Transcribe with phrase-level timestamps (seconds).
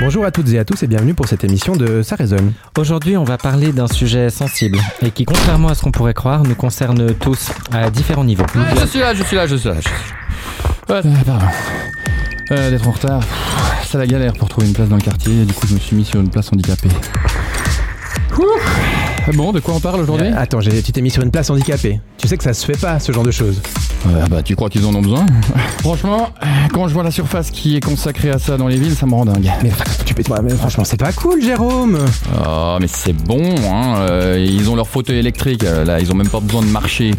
[0.00, 2.52] Bonjour à toutes et à tous et bienvenue pour cette émission de Ça résonne.
[2.78, 6.44] Aujourd'hui, on va parler d'un sujet sensible et qui, contrairement à ce qu'on pourrait croire,
[6.44, 8.46] nous concerne tous à différents niveaux.
[8.80, 9.74] Je suis là, je suis là, je suis là.
[9.76, 9.90] je suis
[10.88, 11.00] là.
[11.02, 11.46] Ouais, pardon.
[12.52, 13.22] Euh, D'être en retard,
[13.86, 15.42] c'est la galère pour trouver une place dans le quartier.
[15.42, 16.88] et Du coup, je me suis mis sur une place handicapée.
[18.38, 19.32] Ouh.
[19.34, 20.28] Bon, de quoi on parle aujourd'hui?
[20.28, 22.00] Euh, attends, j'ai- tu t'es mis sur une place handicapée.
[22.16, 23.60] Tu sais que ça se fait pas, ce genre de choses.
[24.06, 25.26] Euh, Bah, tu crois qu'ils en ont besoin
[25.80, 26.30] Franchement,
[26.72, 29.14] quand je vois la surface qui est consacrée à ça dans les villes, ça me
[29.14, 29.50] rend dingue.
[29.62, 29.70] Mais
[30.04, 31.98] tu peux, mais franchement, c'est pas cool, Jérôme.
[32.46, 33.96] Oh, mais c'est bon, hein.
[34.00, 37.12] euh, ils ont leur fauteuil électrique, euh, là, ils ont même pas besoin de marcher.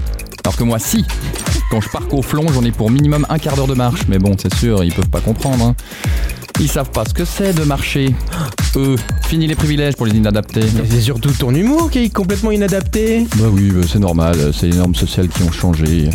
[0.46, 1.06] Alors que moi, si.
[1.70, 4.02] Quand je pars au flon, j'en ai pour minimum un quart d'heure de marche.
[4.08, 5.64] Mais bon, c'est sûr, ils peuvent pas comprendre.
[5.66, 5.76] Hein.
[6.60, 8.14] Ils savent pas ce que c'est de marcher.
[8.76, 8.96] Eux,
[9.28, 10.66] fini les privilèges pour les inadaptés.
[10.76, 13.28] Mais C'est surtout ton humour qui est complètement inadapté.
[13.38, 16.10] Bah oui, bah, c'est normal, c'est les normes sociales qui ont changé.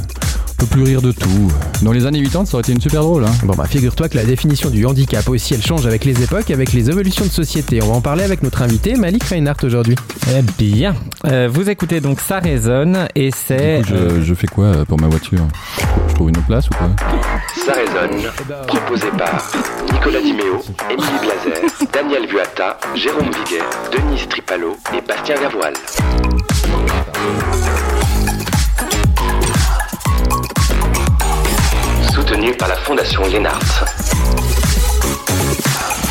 [0.56, 1.50] On peut plus rire de tout.
[1.82, 3.24] Dans les années 80, ça aurait été une super drôle.
[3.24, 3.32] Hein.
[3.44, 6.72] Bon bah figure-toi que la définition du handicap aussi elle change avec les époques, avec
[6.72, 7.82] les évolutions de société.
[7.82, 9.96] On va en parler avec notre invité Malik Reinhardt aujourd'hui.
[10.34, 10.94] Eh bien,
[11.26, 13.82] euh, vous écoutez donc Ça résonne et c'est...
[13.82, 15.40] Du coup, je, je fais quoi euh, pour ma voiture?
[16.08, 16.88] Je trouve une autre place ou quoi?
[17.66, 18.30] Ça résonne,
[18.66, 19.50] proposé par
[19.92, 25.72] Nicolas Dimeo, Émilie Blazer, Daniel Vuatta, Jérôme Viguet, Denise Tripalo et Bastien Gavoil.
[32.58, 34.03] Par la Fondation Lénart.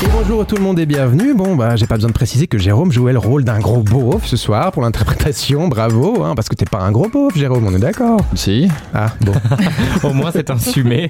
[0.04, 1.34] Et bonjour tout le monde et bienvenue.
[1.34, 4.26] Bon bah j'ai pas besoin de préciser que Jérôme jouait le rôle d'un gros beauf
[4.26, 7.74] ce soir pour l'interprétation, bravo, hein, parce que t'es pas un gros beauf Jérôme, on
[7.74, 8.68] est d'accord Si.
[8.94, 9.32] Ah bon.
[10.04, 11.08] Au moins, c'est assumé.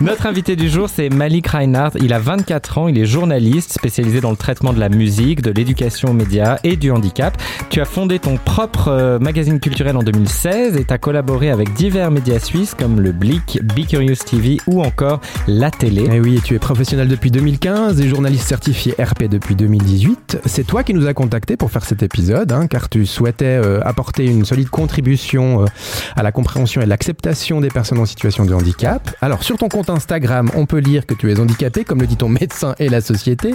[0.00, 1.98] Notre invité du jour, c'est Malik Reinhardt.
[2.00, 5.50] Il a 24 ans, il est journaliste spécialisé dans le traitement de la musique, de
[5.50, 7.36] l'éducation aux médias et du handicap.
[7.70, 11.74] Tu as fondé ton propre euh, magazine culturel en 2016 et tu as collaboré avec
[11.74, 16.02] divers médias suisses comme le Blick, Be Curious TV ou encore la télé.
[16.02, 20.40] Et Eh oui, et tu es professionnel depuis 2015 et journaliste certifié RP depuis 2018.
[20.44, 23.80] C'est toi qui nous as contacté pour faire cet épisode, hein, car tu souhaitais euh,
[23.84, 25.66] apporter une solide contribution euh,
[26.14, 29.10] à la compréhension et l'acceptation des personnes en situation de handicap.
[29.22, 32.16] Alors sur ton compte Instagram, on peut lire que tu es handicapé, comme le dit
[32.16, 33.54] ton médecin et la société,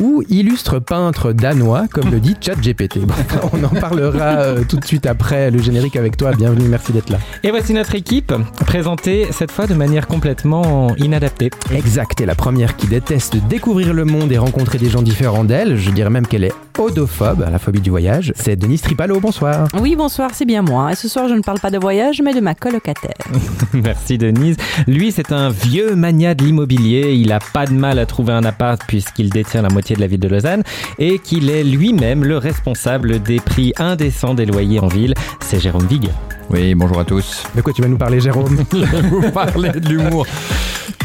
[0.00, 3.00] ou illustre peintre danois, comme le dit ChatGPT.
[3.00, 3.14] Bon,
[3.52, 6.32] on en parlera euh, tout de suite après le générique avec toi.
[6.32, 7.18] Bienvenue, merci d'être là.
[7.42, 8.32] Et voici notre équipe,
[8.64, 11.50] présentée cette fois de manière complètement inadaptée.
[11.72, 15.76] Exact, et la première qui déteste découvrir le monde et rencontrer des gens différents d'elle,
[15.76, 19.68] je dirais même qu'elle est odophobe, la phobie du voyage, c'est Denise Tripalo, bonsoir.
[19.80, 20.92] Oui, bonsoir, c'est bien moi.
[20.92, 23.14] Et ce soir, je ne parle pas de voyage, mais de ma colocataire.
[23.72, 24.56] Merci Denise.
[24.86, 27.14] Lui, c'est un vieux mania de l'immobilier.
[27.14, 30.06] Il a pas de mal à trouver un appart puisqu'il détient la moitié de la
[30.06, 30.62] ville de Lausanne
[30.98, 35.14] et qu'il est lui-même le responsable des prix indécents des loyers en ville.
[35.40, 36.10] C'est Jérôme Vig.
[36.50, 37.44] Oui, bonjour à tous.
[37.54, 40.26] De quoi tu vas nous parler, Jérôme Je vais vous parler de l'humour.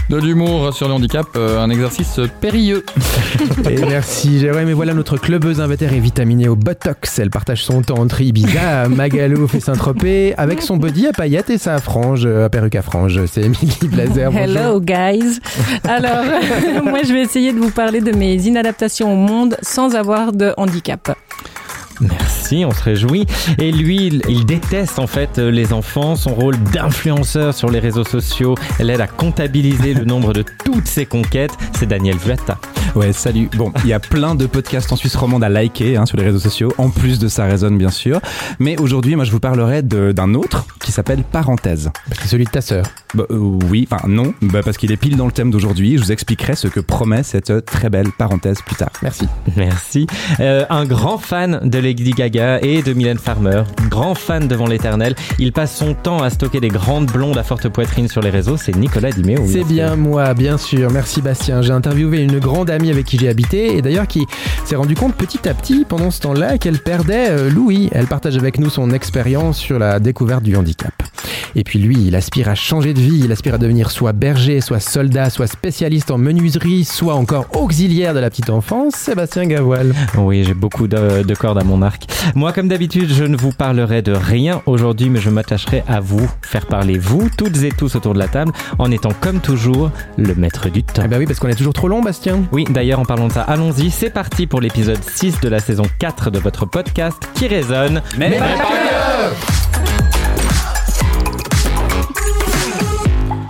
[0.09, 2.84] De l'humour sur le handicap, euh, un exercice périlleux.
[3.69, 4.68] Et merci, Jérôme.
[4.68, 7.20] Et voilà notre clubeuse invétérée vitaminée au Botox.
[7.20, 11.58] Elle partage son temps entre Ibiza, Magaluf et Saint-Tropez avec son body à paillettes et
[11.58, 13.25] sa frange, euh, à perruque à frange.
[13.25, 14.31] C'est Émilie Blazer.
[14.31, 14.58] bonjour.
[14.58, 15.40] Hello, guys.
[15.88, 16.24] Alors,
[16.84, 20.53] moi, je vais essayer de vous parler de mes inadaptations au monde sans avoir de
[20.58, 21.12] handicap.
[22.02, 23.26] Merci, on se réjouit.
[23.58, 26.16] Et lui, il, il déteste en fait euh, les enfants.
[26.16, 31.06] Son rôle d'influenceur sur les réseaux sociaux l'aide à comptabiliser le nombre de toutes ses
[31.06, 31.52] conquêtes.
[31.78, 32.58] C'est Daniel Vuatta.
[32.96, 33.50] Ouais, salut.
[33.56, 36.24] Bon, il y a plein de podcasts en Suisse romande à liker hein, sur les
[36.24, 38.20] réseaux sociaux, en plus de ça résonne bien sûr.
[38.58, 41.92] Mais aujourd'hui, moi, je vous parlerai d'un autre qui s'appelle Parenthèse.
[42.20, 42.86] C'est celui de ta sœur.
[43.14, 45.98] Bah, euh, oui, enfin non, bah, parce qu'il est pile dans le thème d'aujourd'hui.
[45.98, 48.92] Je vous expliquerai ce que promet cette très belle parenthèse plus tard.
[49.01, 49.28] Merci.
[49.56, 50.07] Merci.
[50.40, 53.63] Euh, un grand fan de Lady Gaga et de Mylène Farmer.
[53.89, 55.15] Grand fan devant l'éternel.
[55.39, 58.57] Il passe son temps à stocker des grandes blondes à forte poitrine sur les réseaux.
[58.57, 59.45] C'est Nicolas Dimeo.
[59.47, 60.91] C'est bien moi, bien sûr.
[60.91, 61.62] Merci Bastien.
[61.62, 64.27] J'ai interviewé une grande amie avec qui j'ai habité et d'ailleurs qui
[64.65, 67.89] s'est rendu compte petit à petit pendant ce temps-là qu'elle perdait euh, Louis.
[67.91, 70.94] Elle partage avec nous son expérience sur la découverte du handicap.
[71.56, 73.21] Et puis lui, il aspire à changer de de vie.
[73.24, 78.13] Il aspire à devenir soit berger, soit soldat, soit spécialiste en menuiserie, soit encore auxiliaire
[78.13, 78.95] de la petite enfance.
[78.95, 79.94] Sébastien Gavoil.
[80.18, 81.79] Oui, j'ai beaucoup de, de cordes à mon
[82.36, 86.30] Moi, comme d'habitude, je ne vous parlerai de rien aujourd'hui, mais je m'attacherai à vous,
[86.42, 90.36] faire parler vous, toutes et tous autour de la table, en étant comme toujours le
[90.36, 91.04] maître du temps.
[91.06, 92.44] Eh ben oui, parce qu'on est toujours trop long, Bastien.
[92.52, 93.90] Oui, d'ailleurs, en parlant de ça, allons-y.
[93.92, 98.02] C'est parti pour l'épisode 6 de la saison 4 de votre podcast qui résonne.
[98.18, 98.46] Mais, pas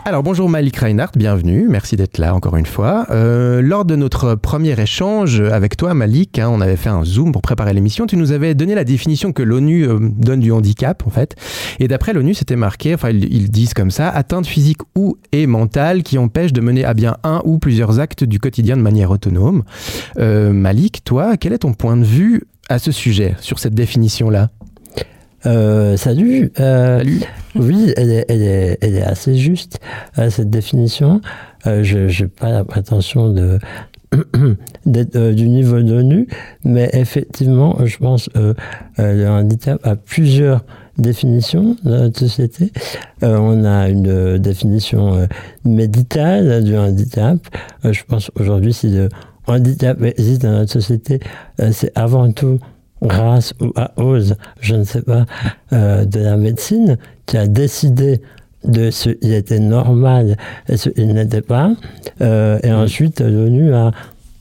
[0.05, 3.05] Alors bonjour Malik Reinhardt, bienvenue, merci d'être là encore une fois.
[3.11, 7.31] Euh, lors de notre premier échange avec toi Malik, hein, on avait fait un zoom
[7.31, 11.03] pour préparer l'émission, tu nous avais donné la définition que l'ONU euh, donne du handicap
[11.05, 11.35] en fait.
[11.79, 15.45] Et d'après l'ONU c'était marqué, enfin ils, ils disent comme ça, atteinte physique ou et
[15.45, 19.11] mentale qui empêche de mener à bien un ou plusieurs actes du quotidien de manière
[19.11, 19.63] autonome.
[20.17, 24.49] Euh, Malik, toi, quel est ton point de vue à ce sujet, sur cette définition-là?
[25.45, 26.51] Euh, salut.
[26.59, 27.21] Euh, Salut.
[27.55, 29.79] Oui, elle est, elle est, elle est assez juste,
[30.17, 31.21] euh, cette définition.
[31.65, 33.59] Euh, je n'ai pas la prétention de
[34.85, 36.27] d'être euh, du niveau d'ONU,
[36.63, 38.53] mais effectivement, je pense euh,
[38.99, 40.63] euh, le handicap a plusieurs
[40.97, 42.71] définitions dans notre société.
[43.23, 45.25] Euh, on a une euh, définition euh,
[45.63, 47.37] médicale du handicap.
[47.85, 49.09] Euh, je pense aujourd'hui, si le
[49.47, 51.19] handicap existe dans notre société,
[51.61, 52.59] euh, c'est avant tout
[53.01, 55.25] grâce ou à cause, je ne sais pas,
[55.73, 58.21] euh, de la médecine qui a décidé
[58.65, 60.35] de ce qui était normal
[60.67, 61.71] et ce qui n'était pas.
[62.21, 63.91] Euh, et ensuite, l'ONU a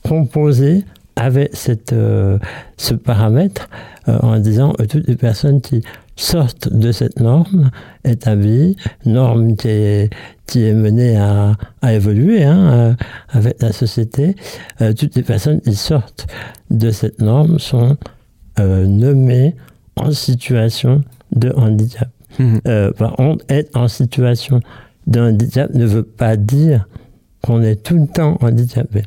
[0.03, 0.83] composé
[1.15, 2.37] avec cette, euh,
[2.77, 3.69] ce paramètre
[4.07, 5.83] euh, en disant que toutes les personnes qui
[6.15, 7.71] sortent de cette norme
[8.03, 8.75] établie,
[9.05, 10.09] norme qui est,
[10.47, 12.93] qui est menée à, à évoluer hein, euh,
[13.29, 14.35] avec la société,
[14.81, 16.27] euh, toutes les personnes qui sortent
[16.71, 17.97] de cette norme sont
[18.59, 19.55] euh, nommées
[19.95, 22.09] en situation de handicap.
[22.37, 22.61] Mhm.
[22.67, 24.61] Euh, par contre, être en situation
[25.07, 26.87] de handicap ne veut pas dire
[27.43, 29.03] qu'on est tout le temps handicapé.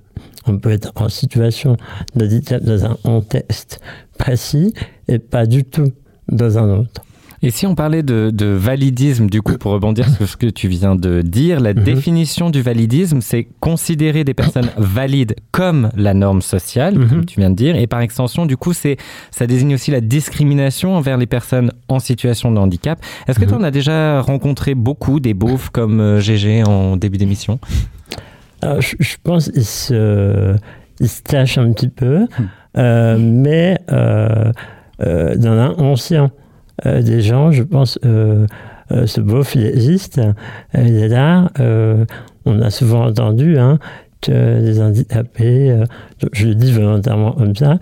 [0.46, 1.76] On peut être en situation
[2.16, 3.80] de handicap dans un contexte
[4.18, 4.74] précis
[5.08, 5.92] et pas du tout
[6.28, 7.02] dans un autre.
[7.44, 10.68] Et si on parlait de, de validisme, du coup, pour rebondir sur ce que tu
[10.68, 11.82] viens de dire, la Mhm.
[11.82, 17.08] définition du validisme, c'est considérer des personnes valides comme la norme sociale, Mhm.
[17.08, 18.96] comme tu viens de dire, et par extension, du coup, c'est
[19.32, 23.00] ça désigne aussi la discrimination envers les personnes en situation de handicap.
[23.26, 27.18] Est-ce que tu en as déjà rencontré beaucoup des beaufs comme euh, GG en début
[27.18, 27.58] d'émission?
[28.60, 30.54] Alors, je, je pense qu'il se,
[31.00, 32.28] il se cache un petit peu,
[32.78, 34.52] euh, mais euh,
[35.00, 36.28] euh, dans l'inconscient euh,
[36.84, 38.46] des gens, je pense euh,
[38.92, 40.32] euh, ce beauf, il existe, euh,
[40.74, 41.50] il est là.
[41.60, 42.04] euh,
[42.44, 43.78] on a souvent entendu hein,
[44.20, 45.84] que les handicapés, euh,
[46.32, 47.78] je le dis volontairement comme ça,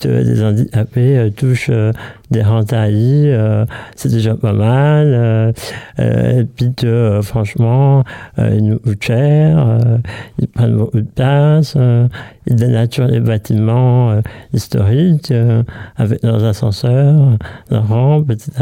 [0.00, 1.92] que les handicapés euh, touchent euh,
[2.30, 3.64] des rentailles, euh,
[3.96, 5.06] c'est déjà pas mal.
[5.08, 5.52] euh,
[5.98, 8.04] euh, et puis que, euh, franchement,
[8.38, 9.98] euh, ils nous coûtent cher, euh,
[10.38, 12.06] ils prennent beaucoup de place, euh,
[12.46, 14.20] ils dénaturent les bâtiments euh,
[14.52, 15.62] historiques euh,
[15.96, 17.36] avec leurs ascenseurs,
[17.70, 18.52] leurs rampes, etc.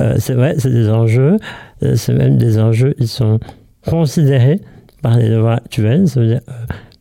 [0.00, 1.36] Euh, c'est vrai, c'est des enjeux,
[1.82, 3.38] euh, c'est même des enjeux qui sont
[3.86, 4.60] considérés
[5.02, 6.52] par les lois actuelles, ça veut dire euh,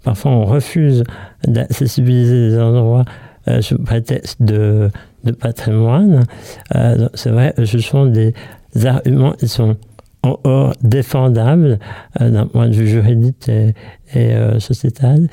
[0.03, 1.03] parfois on refuse
[1.48, 3.03] d'accessibiliser des endroits
[3.47, 4.89] euh, sous prétexte de,
[5.23, 6.25] de patrimoine.
[6.75, 8.33] Euh, c'est vrai, ce sont des
[8.85, 9.77] arguments qui sont
[10.23, 11.79] en hors défendables
[12.21, 13.73] euh, d'un point de vue juridique et,
[14.13, 15.29] et, euh, sociétal.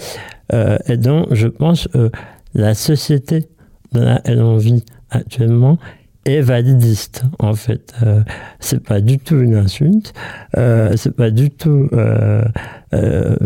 [0.53, 2.11] Euh, et donc, je pense que
[2.55, 3.49] la société
[3.93, 5.79] dans laquelle on vit actuellement
[6.25, 7.95] est validiste, en fait.
[8.03, 8.23] Euh,
[8.61, 10.13] c'est pas du tout une insulte,
[10.57, 12.45] euh, c'est pas du tout euh,
[12.95, 13.37] euh,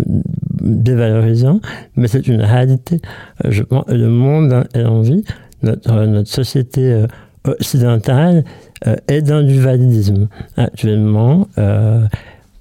[0.60, 1.60] dévalorisant,
[1.96, 3.00] mais c'est une réalité.
[3.44, 5.24] Euh, je pense le monde lequel on vit,
[5.62, 7.06] notre, notre société euh,
[7.44, 8.44] occidentale,
[9.08, 10.28] est dans du validisme.
[10.56, 11.48] Actuellement,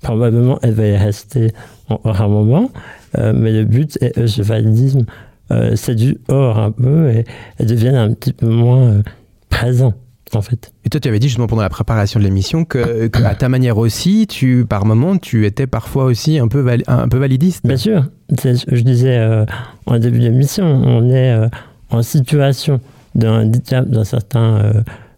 [0.01, 1.51] probablement elle va y rester
[1.89, 2.72] encore un moment,
[3.15, 5.06] mais le but est ce validisme
[5.51, 7.25] euh, séduit hors un peu et,
[7.60, 9.01] et devienne un petit peu moins
[9.50, 9.94] présent,
[10.36, 10.72] en fait.
[10.86, 13.50] Et toi, tu avais dit justement pendant la préparation de l'émission que, que à ta
[13.50, 17.65] manière aussi, tu, par moment, tu étais parfois aussi un peu, vali- un peu validiste.
[17.65, 18.05] Bien sûr,
[18.39, 19.46] c'est ce que je disais euh,
[19.86, 21.48] en début d'émission, on est euh,
[21.89, 22.81] en situation
[23.15, 24.74] de handicap dans certains euh,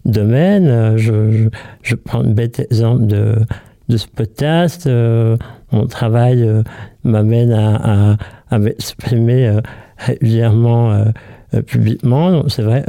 [0.06, 0.68] domaines.
[0.68, 1.50] Euh, je, je,
[1.82, 3.36] je prends un bête exemple de,
[3.90, 4.88] de ce podcast.
[5.72, 6.48] Mon travail
[7.04, 8.18] m'amène à, à,
[8.50, 9.60] à m'exprimer
[9.98, 11.06] régulièrement
[11.68, 12.48] publiquement.
[12.48, 12.84] C'est vrai,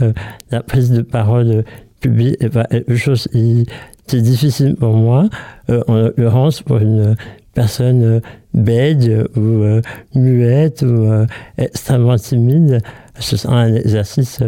[0.51, 1.65] la prise de parole
[2.07, 3.67] euh, publique est pas quelque chose qui,
[4.07, 5.29] qui est difficile pour moi.
[5.71, 7.17] Euh, en l'occurrence, pour une
[7.55, 8.21] personne euh,
[8.55, 9.83] bègue ou euh,
[10.15, 11.27] muette ou euh,
[11.59, 12.81] extrêmement timide,
[13.19, 14.41] ce sera un exercice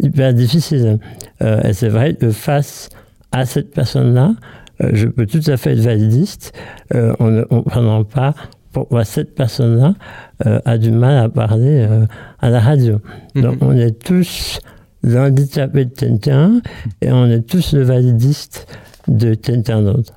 [0.00, 0.98] hyper difficile.
[1.40, 2.90] Et c'est vrai que face
[3.32, 4.34] à cette personne-là,
[4.92, 6.52] je peux tout à fait être validiste
[6.94, 8.34] en ne comprenant pas
[8.72, 9.94] pourquoi cette personne-là
[10.64, 11.88] a du mal à parler
[12.40, 13.00] à la radio.
[13.34, 13.68] Donc Mhm.
[13.68, 14.60] on est tous
[15.02, 16.60] l'handicapé de quelqu'un
[17.00, 18.66] et on est tous le validiste
[19.08, 20.12] de quelqu'un d'autre.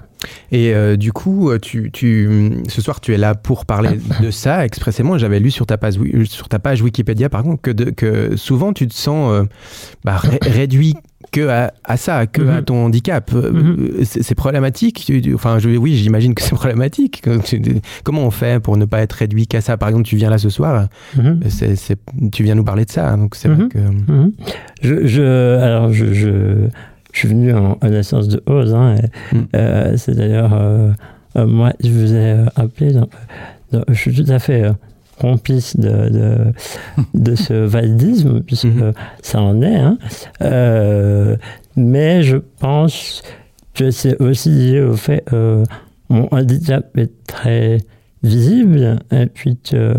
[0.53, 4.31] Et euh, du coup, euh, tu, tu, ce soir, tu es là pour parler de
[4.31, 5.17] ça expressément.
[5.17, 8.71] J'avais lu sur ta page, sur ta page Wikipédia, par contre, que, de- que souvent
[8.71, 9.43] tu te sens euh,
[10.05, 10.93] bah, ré- réduit
[11.33, 12.63] que à, à ça, que à Mhm.
[12.63, 13.29] ton handicap.
[13.33, 13.89] Euh, Mhm.
[14.05, 15.11] C'est c'est problématique.
[15.33, 17.21] Enfin, je, oui, j'imagine que c'est problématique.
[18.05, 19.75] Comment on fait pour ne pas être réduit qu'à ça?
[19.75, 20.87] Par exemple, tu viens là ce soir,
[21.17, 21.39] Mhm.
[21.49, 21.97] c'est-
[22.31, 23.17] tu viens nous parler de ça.
[23.17, 23.79] Donc c'est vrai que.
[24.81, 26.29] Je, je, alors, je, je,
[27.11, 28.73] je suis venu en, en naissance de Ose.
[28.73, 28.95] Hein,
[29.31, 29.37] Mm.
[29.55, 30.91] euh, c'est d'ailleurs, euh,
[31.37, 32.93] euh, moi, je vous ai euh, appelé.
[32.93, 33.09] donc,
[33.71, 34.71] donc, je suis tout à fait euh,
[35.19, 36.37] complice de, de,
[37.13, 38.93] de ce validisme, puisque Mhm.
[39.21, 39.75] ça en est.
[39.75, 39.97] Hein.
[40.41, 41.35] Euh,
[41.75, 43.21] mais je pense
[43.73, 45.63] que c'est aussi lié au fait que
[46.09, 47.79] mon handicap est très
[48.21, 49.95] visible, et puis que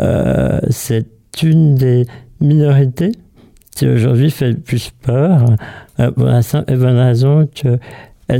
[0.00, 1.06] euh, c'est
[1.42, 2.06] une des
[2.40, 3.12] minorités
[3.76, 5.44] qui aujourd'hui fait le plus peur,
[6.00, 7.80] euh, pour la simple et bonne raison qu'elle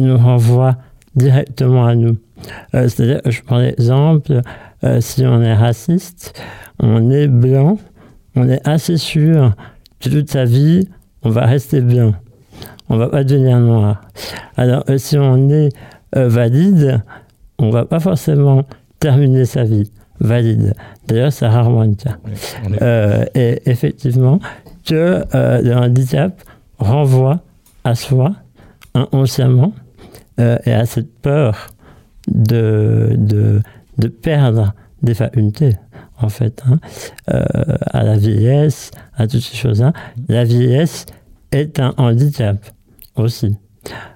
[0.03, 0.77] nous renvoie
[1.17, 2.17] directement à nous.
[2.75, 4.43] Euh, C'est-à-dire, je prends l'exemple,
[4.85, 6.41] euh, si on est raciste,
[6.81, 7.79] on est blanc,
[8.37, 9.55] on est assez sûr
[10.01, 10.89] que toute sa vie,
[11.23, 12.15] on va rester blanc.
[12.91, 14.03] On va pas devenir noir.
[14.57, 15.71] Alors, euh, si on est
[16.17, 17.03] euh, valide,
[17.59, 18.65] on va pas forcément
[19.01, 20.75] terminer sa vie valide.
[21.09, 22.17] D'ailleurs, c'est rarement le cas.
[22.81, 24.39] Est- et effectivement,
[24.87, 26.43] que le handicap
[26.79, 27.41] renvoie
[27.85, 28.33] à soi
[28.95, 29.73] inconsciemment
[30.39, 31.69] et à cette peur
[32.29, 33.61] de, de,
[33.99, 35.77] de perdre des facultés,
[36.21, 36.79] en fait, hein,
[37.33, 37.45] euh,
[37.87, 39.93] à la vieillesse, à toutes ces choses-là.
[40.29, 41.07] La vieillesse
[41.53, 42.57] est un handicap
[43.17, 43.57] aussi.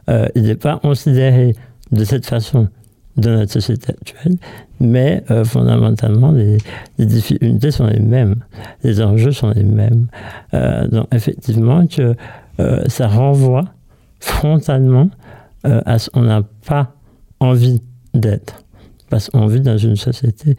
[0.08, 1.54] Euh, il n'est pas considéré
[1.92, 2.68] de cette façon
[3.16, 4.36] dans notre société actuelle,
[4.80, 6.58] mais euh, fondamentalement, les,
[6.98, 8.36] les difficultés sont les mêmes,
[8.84, 10.06] les enjeux sont les mêmes.
[10.52, 12.14] Donc effectivement, que
[12.86, 13.64] ça renvoie
[14.20, 15.10] frontalement
[15.64, 16.94] à ce qu'on n'a pas
[17.40, 17.82] envie
[18.14, 18.64] d'être,
[19.10, 20.56] parce qu'on vit dans une société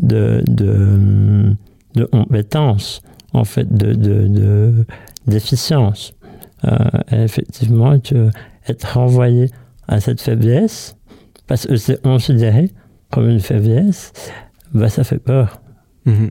[0.00, 1.54] de, de,
[1.94, 4.84] de compétences, en fait, de, de, de-
[5.26, 6.14] d'efficience.
[6.64, 6.76] Euh,
[7.10, 8.30] et effectivement, que
[8.68, 9.50] être renvoyé
[9.88, 10.96] à cette faiblesse,
[11.46, 12.70] parce que c'est considéré
[13.10, 14.12] comme une faiblesse,
[14.72, 15.60] bah, ça fait peur.
[16.06, 16.30] Mhm.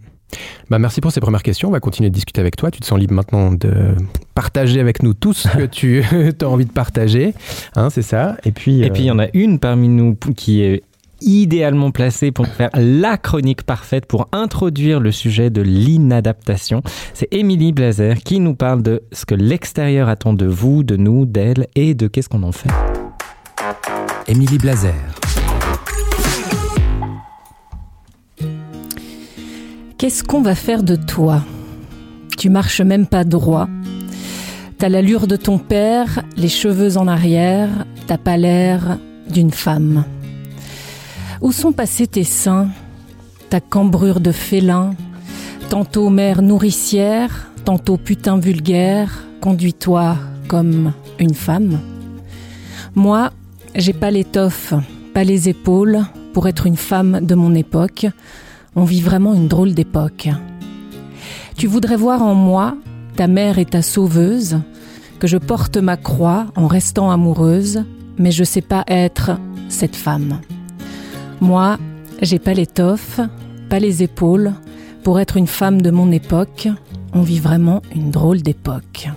[0.70, 1.68] Bah, merci pour ces premières questions.
[1.68, 2.72] On va continuer de discuter avec toi.
[2.72, 3.72] Tu te sens libre maintenant de
[4.34, 6.02] partager avec nous tout ce que tu
[6.42, 7.34] as envie de partager.
[7.76, 8.38] Hein, c'est ça.
[8.46, 10.84] Et puis, Et puis il y en a une parmi nous qui est
[11.22, 16.82] idéalement placée pour faire la chronique parfaite pour introduire le sujet de l'inadaptation.
[17.14, 21.26] C'est Émilie Blazer qui nous parle de ce que l'extérieur attend de vous, de nous,
[21.26, 22.70] d'elle et de qu'est-ce qu'on en fait.
[24.28, 24.94] Émilie Blazer.
[29.98, 31.42] Qu'est-ce qu'on va faire de toi?
[32.38, 33.68] Tu marches même pas droit.
[34.80, 37.70] T'as l'allure de ton père, les cheveux en arrière,
[38.08, 38.98] t'as pas l'air
[39.30, 40.04] d'une femme.
[41.42, 42.70] Où sont passés tes seins
[43.50, 44.92] Ta cambrure de félin
[45.70, 50.18] Tantôt mère nourricière, tantôt putain vulgaire, conduis-toi
[50.48, 51.80] comme une femme?
[52.94, 53.32] Moi,
[53.74, 54.76] j'ai pas l'étoffe,
[55.16, 56.02] pas les épaules
[56.34, 58.06] pour être une femme de mon époque.
[58.76, 60.30] On vit vraiment une drôle d'époque.
[61.58, 62.78] Tu voudrais voir en moi
[63.16, 64.60] ta mère et ta sauveuse,
[65.20, 67.84] que je porte ma croix en restant amoureuse,
[68.20, 70.40] mais je sais pas être cette femme.
[71.42, 71.80] Moi,
[72.22, 73.20] j'ai pas l'étoffe,
[73.68, 74.54] pas les épaules
[75.04, 76.68] pour être une femme de mon époque.
[77.14, 79.10] On vit vraiment une drôle d'époque.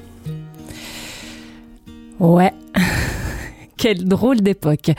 [2.18, 2.54] Ouais.
[3.76, 4.92] Quelle drôle d'époque.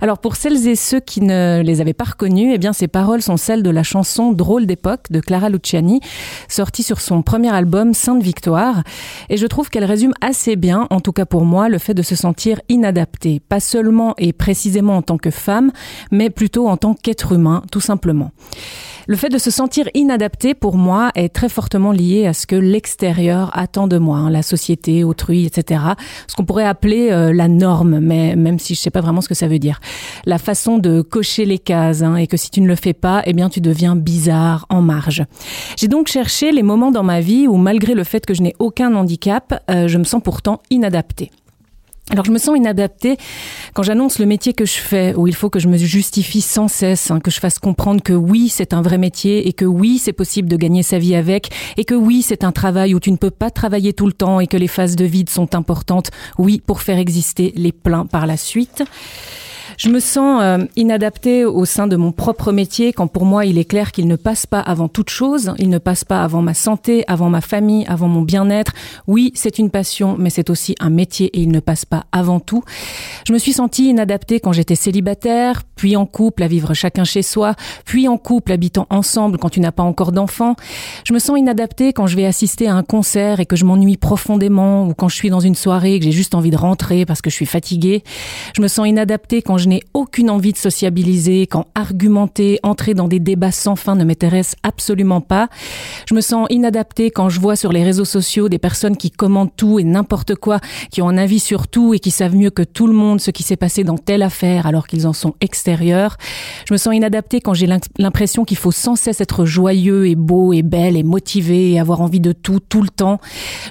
[0.00, 3.22] Alors pour celles et ceux qui ne les avaient pas reconnues, eh bien ces paroles
[3.22, 6.00] sont celles de la chanson Drôle d'époque de Clara Luciani,
[6.48, 8.82] sortie sur son premier album Sainte Victoire.
[9.28, 12.02] Et je trouve qu'elle résume assez bien, en tout cas pour moi, le fait de
[12.02, 15.72] se sentir inadapté, pas seulement et précisément en tant que femme,
[16.10, 18.30] mais plutôt en tant qu'être humain, tout simplement.
[19.06, 22.54] Le fait de se sentir inadapté, pour moi, est très fortement lié à ce que
[22.54, 25.82] l'extérieur attend de moi, hein, la société, autrui, etc.
[26.28, 29.28] Ce qu'on pourrait appeler euh, la norme, mais même si je sais pas vraiment ce
[29.28, 29.80] que ça veut dire.
[30.24, 33.22] La façon de cocher les cases, hein, et que si tu ne le fais pas,
[33.26, 35.24] eh bien tu deviens bizarre, en marge.
[35.76, 38.54] J'ai donc cherché les moments dans ma vie où, malgré le fait que je n'ai
[38.58, 41.30] aucun handicap, euh, je me sens pourtant inadaptée.
[42.10, 43.18] Alors je me sens inadaptée
[43.72, 46.66] quand j'annonce le métier que je fais, où il faut que je me justifie sans
[46.66, 49.98] cesse, hein, que je fasse comprendre que oui, c'est un vrai métier et que oui,
[49.98, 53.12] c'est possible de gagner sa vie avec, et que oui, c'est un travail où tu
[53.12, 56.10] ne peux pas travailler tout le temps et que les phases de vide sont importantes,
[56.36, 58.82] oui, pour faire exister les pleins par la suite.
[59.80, 63.56] Je me sens euh, inadaptée au sein de mon propre métier quand pour moi il
[63.56, 66.52] est clair qu'il ne passe pas avant toute chose, il ne passe pas avant ma
[66.52, 68.72] santé, avant ma famille, avant mon bien-être.
[69.06, 72.40] Oui, c'est une passion, mais c'est aussi un métier et il ne passe pas avant
[72.40, 72.62] tout.
[73.26, 77.22] Je me suis sentie inadaptée quand j'étais célibataire, puis en couple à vivre chacun chez
[77.22, 77.54] soi,
[77.86, 80.56] puis en couple habitant ensemble quand tu n'as pas encore d'enfants.
[81.06, 83.96] Je me sens inadaptée quand je vais assister à un concert et que je m'ennuie
[83.96, 87.06] profondément ou quand je suis dans une soirée et que j'ai juste envie de rentrer
[87.06, 88.04] parce que je suis fatiguée.
[88.54, 93.08] Je me sens inadaptée quand je n'ai aucune envie de sociabiliser, quand argumenter, entrer dans
[93.08, 95.48] des débats sans fin ne m'intéresse absolument pas.
[96.08, 99.54] Je me sens inadaptée quand je vois sur les réseaux sociaux des personnes qui commentent
[99.56, 100.60] tout et n'importe quoi,
[100.90, 103.30] qui ont un avis sur tout et qui savent mieux que tout le monde ce
[103.30, 106.16] qui s'est passé dans telle affaire alors qu'ils en sont extérieurs.
[106.68, 110.52] Je me sens inadaptée quand j'ai l'impression qu'il faut sans cesse être joyeux et beau
[110.52, 113.20] et belle et motivé et avoir envie de tout tout le temps.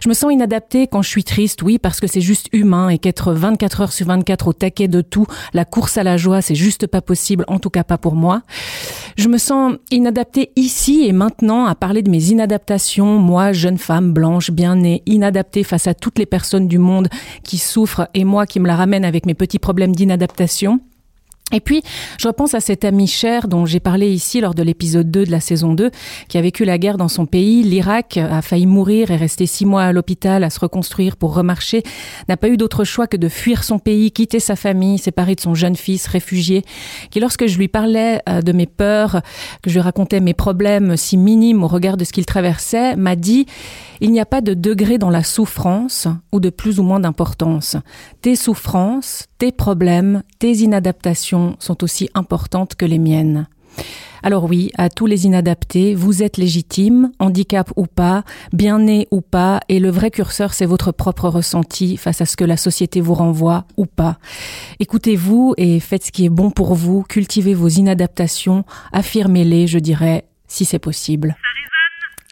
[0.02, 2.98] Je me sens inadaptée quand je suis triste, oui, parce que c'est juste humain et
[2.98, 6.56] qu'être 24 heures sur 24 au taquet de tout, la course à la joie, c'est
[6.56, 8.42] juste pas possible, en tout cas pas pour moi.
[9.16, 14.12] Je me sens inadaptée ici et maintenant à parler de mes inadaptations, moi, jeune femme
[14.12, 17.08] blanche, bien née, inadaptée face à toutes les personnes du monde
[17.46, 20.82] qui souffrent et moi qui me la ramène avec mes petits problèmes d'inadaptation.
[21.52, 21.82] Et puis,
[22.20, 25.32] je repense à cet ami cher dont j'ai parlé ici lors de l'épisode 2 de
[25.32, 25.90] la saison 2,
[26.28, 27.64] qui a vécu la guerre dans son pays.
[27.64, 31.84] L'Irak a failli mourir et rester six mois à l'hôpital à se reconstruire pour remarcher.
[32.28, 35.42] N'a pas eu d'autre choix que de fuir son pays, quitter sa famille, séparé de
[35.42, 36.64] son jeune fils réfugié,
[37.10, 39.22] qui lorsque je lui parlais euh, de mes peurs,
[39.64, 43.16] que je lui racontais mes problèmes si minimes au regard de ce qu'il traversait, m'a
[43.16, 43.48] dit
[44.02, 47.76] il n'y a pas de degré dans la souffrance ou de plus ou moins d'importance.
[48.22, 53.48] Tes souffrances, tes problèmes, tes inadaptations sont aussi importantes que les miennes.
[54.24, 59.22] Alors oui, à tous les inadaptés, vous êtes légitimes, handicap ou pas, bien né ou
[59.22, 63.00] pas, et le vrai curseur, c'est votre propre ressenti face à ce que la société
[63.00, 64.18] vous renvoie ou pas.
[64.80, 70.26] Écoutez-vous et faites ce qui est bon pour vous, cultivez vos inadaptations, affirmez-les, je dirais,
[70.48, 71.38] si c'est possible.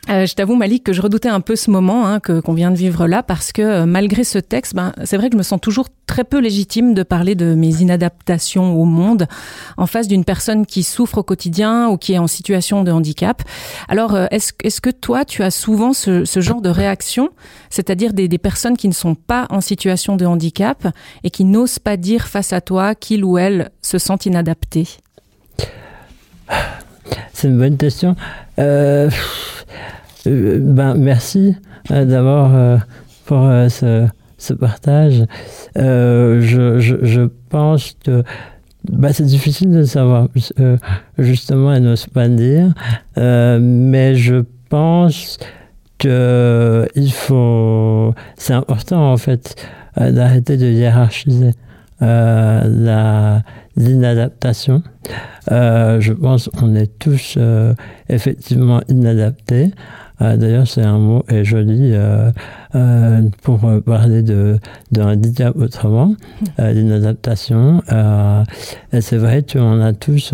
[0.10, 2.72] Euh, je t'avoue, Malik, que je redoutais un peu ce moment hein, que qu'on vient
[2.72, 5.44] de vivre là, parce que euh, malgré ce texte, ben, c'est vrai que je me
[5.44, 9.28] sens toujours très peu légitime de parler de mes inadaptations au monde
[9.76, 13.44] en face d'une personne qui souffre au quotidien ou qui est en situation de handicap.
[13.90, 17.30] Alors, euh, est-ce est-ce que toi, tu as souvent ce, ce genre de réaction,
[17.70, 20.88] c'est-à-dire des, des personnes qui ne sont pas en situation de handicap
[21.24, 24.88] et qui n'osent pas dire face à toi qu'il ou elle se sent inadapté
[27.34, 28.16] C'est une bonne question.
[28.58, 29.10] Euh...
[30.28, 31.56] Euh, ben, merci
[31.92, 32.78] euh, d'abord euh,
[33.26, 34.08] pour ce,
[34.54, 35.26] partage.
[35.76, 38.24] Je, je, pense que
[38.90, 40.28] bah, c'est difficile de savoir,
[41.18, 42.74] justement, elle n'ose pas dire,
[43.18, 45.38] mais je pense
[45.98, 49.56] que il faut, c'est important en fait
[49.98, 51.54] d'arrêter de hiérarchiser
[52.00, 54.84] l'inadaptation.
[55.50, 57.40] je pense qu'on est tous
[58.08, 59.72] effectivement inadaptés.
[60.22, 62.32] Euh, d'ailleurs, c'est un mot joli euh,
[62.76, 64.60] euh, pour parler de,
[64.92, 66.16] de handicap autrement,
[66.60, 67.82] d'une adaptation.
[68.92, 70.34] et c'est vrai qu'on a tous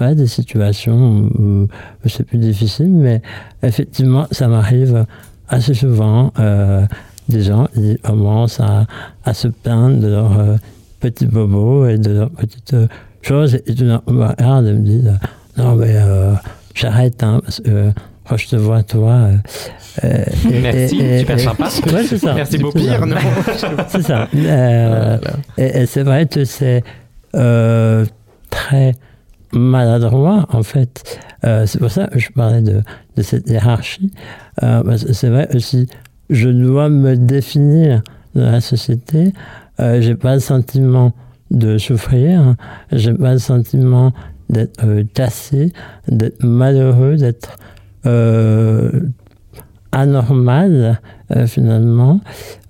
[0.00, 1.68] des situations où,
[2.06, 3.20] c'est plus difficile, mais
[3.62, 5.04] effectivement, ça m'arrive
[5.48, 6.32] assez souvent.
[7.28, 8.86] des gens qui commencent à,
[9.24, 10.58] à se plaindre de leurs
[11.00, 12.76] petits bobos et de leurs petites
[13.20, 15.18] choses, et tout d'un coup, bah, de me dire,
[15.58, 15.96] non mais
[16.74, 17.92] j'arrête, hein, parce que
[18.28, 19.12] quand je te vois, toi.
[19.12, 19.36] Euh,
[20.04, 20.24] euh
[20.62, 21.68] Merci, super sympa.
[21.92, 22.34] Ouais, c'est ça.
[22.34, 23.16] Merci beaucoup, pire, non?
[23.88, 24.28] C'est ça.
[24.34, 25.18] Euh,
[25.56, 26.82] et, et c'est vrai que c'est
[27.34, 28.04] euh,
[28.50, 28.94] très
[29.52, 31.18] maladroit, en fait.
[31.44, 32.82] Euh, c'est pour ça que je parlais de,
[33.16, 34.12] de cette hiérarchie.
[34.60, 35.88] c'est vrai aussi,
[36.28, 38.02] je dois me définir
[38.34, 39.32] dans la société.
[39.78, 41.12] j'ai pas le sentiment
[41.50, 42.56] de souffrir.
[42.92, 44.12] J'ai pas le sentiment
[44.50, 45.72] d'être cassé,
[46.08, 47.56] d'être malheureux, d'être
[49.92, 51.00] anormal
[51.34, 52.20] euh, finalement.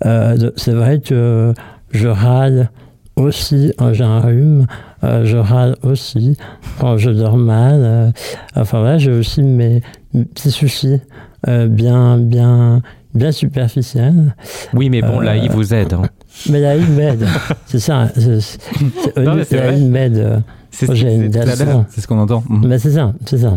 [0.05, 1.55] Euh, c'est vrai que
[1.91, 2.71] je râle
[3.17, 4.67] aussi quand j'ai un rhume,
[5.03, 6.37] je râle aussi
[6.79, 8.13] quand je dors mal.
[8.55, 11.01] enfin voilà, j'ai aussi mes, petits soucis
[11.45, 12.81] bien, bien,
[13.15, 14.37] bien superficiels.
[14.73, 15.95] Oui, mais bon, là, il vous aide.
[15.95, 16.03] Hein.
[16.49, 17.27] Mais là, il m'aide.
[17.67, 18.09] c'est ça.
[18.15, 20.43] C'est, c'est, il m'aide.
[20.71, 22.45] C'est ce qu'on entend.
[22.49, 23.57] Mais c'est ça, c'est ça.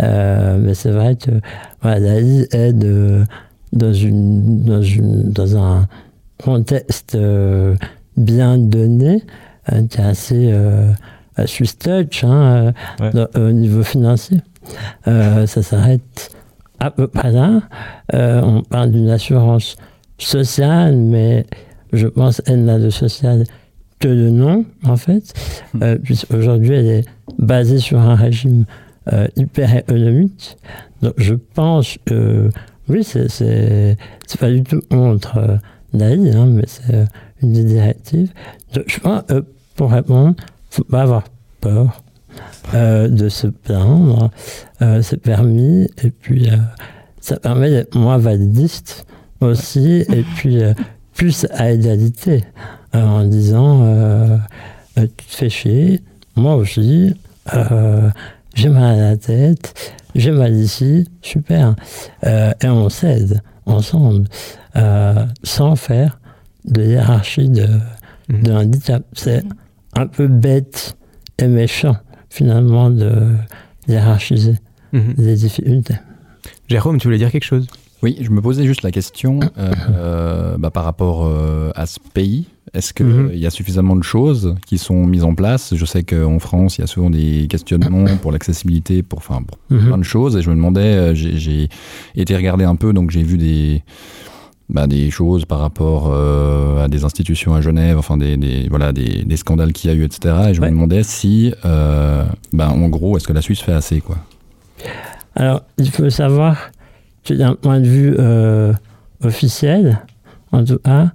[0.00, 1.30] Euh, mais c'est vrai que
[1.82, 5.88] voilà, la vie est dans, une, dans, une, dans un
[6.42, 7.74] contexte euh,
[8.16, 9.22] bien donné,
[9.72, 10.90] euh, qui est assez euh,
[11.38, 13.40] euh, Swiss touch hein, euh, Ouais.
[13.40, 14.38] au niveau financier.
[15.08, 16.30] Euh, ça s'arrête
[16.78, 17.62] à peu près là.
[18.14, 19.76] Euh, on parle d'une assurance
[20.18, 21.46] sociale, mais
[21.92, 23.44] je pense qu'elle n'a de social
[24.02, 25.32] que le nom, en fait,
[25.80, 27.04] euh, puisqu'aujourd'hui elle est
[27.38, 28.64] basée sur un régime
[29.12, 30.56] euh, hyper économique.
[31.02, 32.50] Donc je pense que,
[32.88, 33.96] oui, c'est,
[34.40, 35.56] pas du tout contre euh,
[35.92, 37.04] l'AI, hein, mais c'est euh,
[37.42, 38.32] une des directives.
[38.74, 39.42] Donc je pense, euh,
[39.76, 40.34] pour répondre,
[40.68, 41.22] faut pas avoir
[41.60, 42.02] peur
[42.74, 44.30] euh, de se plaindre,
[44.80, 46.56] euh, c'est permis, et puis euh,
[47.20, 49.06] ça permet d'être moins validiste
[49.40, 50.74] aussi, et puis euh,
[51.14, 54.36] plus à égalité, euh, en disant euh,
[54.98, 56.02] euh, tu te fais chier,
[56.36, 57.14] moi aussi,
[57.54, 58.10] euh,
[58.54, 59.74] j'ai mal à la tête,
[60.14, 61.74] j'ai mal ici, super.
[62.26, 64.26] Euh, et on s'aide ensemble,
[64.76, 66.18] euh, sans faire
[66.64, 67.66] de hiérarchie de,
[68.28, 69.02] de handicap.
[69.14, 69.42] C'est
[69.94, 70.96] un peu bête
[71.38, 71.96] et méchant,
[72.30, 73.34] finalement, de
[73.88, 74.56] hiérarchiser
[74.92, 75.14] Mhm.
[75.16, 75.94] les difficultés.
[76.68, 77.66] Jérôme, tu voulais dire quelque chose?
[78.02, 82.46] Oui, je me posais juste la question euh, bah, par rapport euh, à ce pays.
[82.74, 83.30] Est-ce qu'il Mhm.
[83.34, 85.74] y a suffisamment de choses qui sont mises en place?
[85.76, 89.58] Je sais qu'en France, il y a souvent des questionnements pour l'accessibilité, pour, enfin, pour
[89.70, 89.86] Mhm.
[89.86, 90.36] plein de choses.
[90.36, 91.68] Et je me demandais, euh, j'ai
[92.16, 93.82] été regarder un peu, donc j'ai vu des,
[94.70, 98.92] bah, des choses par rapport euh, à des institutions à Genève, enfin des, des- voilà,
[98.92, 100.34] des, des scandales qu'il y a eu, etc.
[100.48, 100.68] Et je Ouais.
[100.70, 104.16] me demandais si, bah, en gros, est-ce que la Suisse fait assez quoi?
[105.36, 106.70] Alors, il faut savoir
[107.30, 108.72] d'un point de vue euh,
[109.22, 110.00] officiel,
[110.52, 111.12] en tout cas,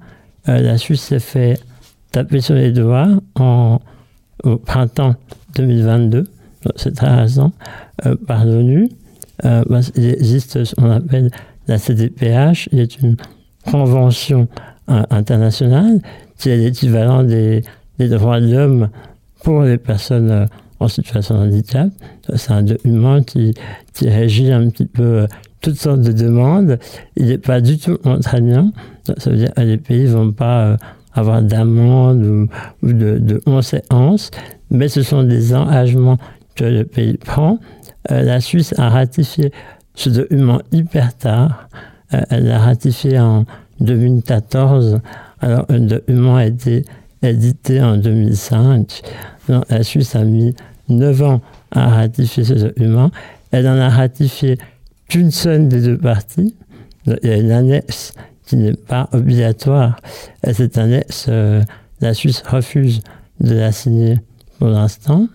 [0.50, 1.60] euh, la Suisse s'est fait
[2.12, 3.80] taper sur les doigts en,
[4.44, 5.16] au printemps
[5.56, 6.30] 2022, donc
[6.76, 7.52] c'est très récent,
[8.06, 8.90] euh, par l'ONU.
[9.46, 11.30] Euh, parce qu'il existe ce qu'on appelle
[11.68, 13.18] la CDPH, qui est une
[13.70, 14.48] convention
[14.88, 16.00] internationale,
[16.38, 17.62] qui est l'équivalent des,
[18.00, 18.90] des droits de l'homme
[19.44, 20.48] pour les personnes
[20.80, 21.90] en situation de handicap.
[22.36, 23.54] C'est un document qui,
[23.94, 25.28] qui régit un petit peu
[25.62, 26.80] toutes sortes de demandes.
[27.16, 28.72] Il n'est pas du tout contraignant.
[29.18, 30.78] Ça veut dire que les pays ne vont pas euh,
[31.14, 32.48] avoir d'amende ou,
[32.84, 34.32] ou de, de conséquences,
[34.70, 36.18] mais ce sont des engagements
[36.56, 37.60] que le pays prend.
[38.12, 39.52] Euh, la Suisse a ratifié
[39.96, 41.70] ce document hyper tard.
[42.14, 43.46] Euh, elle l'a ratifié en
[43.80, 45.00] 2014.
[45.40, 46.86] Alors, un document a été
[47.22, 49.02] édité en 2005.
[49.50, 50.56] Donc, la Suisse a mis
[50.90, 51.42] 9 ans
[51.72, 53.12] à ratifier ce document.
[53.52, 54.58] Elle en a ratifié
[55.08, 56.56] qu'une seule des deux parties.
[57.06, 58.14] Il y a une annexe
[58.46, 60.00] qui n'est pas obligatoire.
[60.46, 61.64] Et cette annexe, euh,
[62.02, 63.02] la Suisse refuse
[63.40, 64.18] de la signer
[64.60, 65.28] pour l'instant.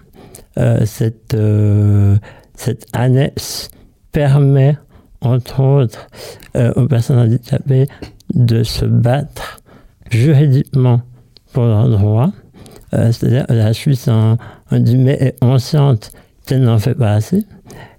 [0.59, 2.17] Euh, cette, euh,
[2.55, 3.71] cette annexe
[4.13, 4.77] permet,
[5.21, 6.09] entre autres,
[6.55, 7.87] aux personnes handicapées
[8.35, 9.61] de se battre
[10.11, 11.01] juridiquement
[11.55, 12.33] pour leurs droits.
[12.91, 14.37] C'est-à-dire que la Suisse, en,
[14.71, 16.13] en guillemets, est consciente
[16.45, 17.47] qu'elle n'en fait pas assez.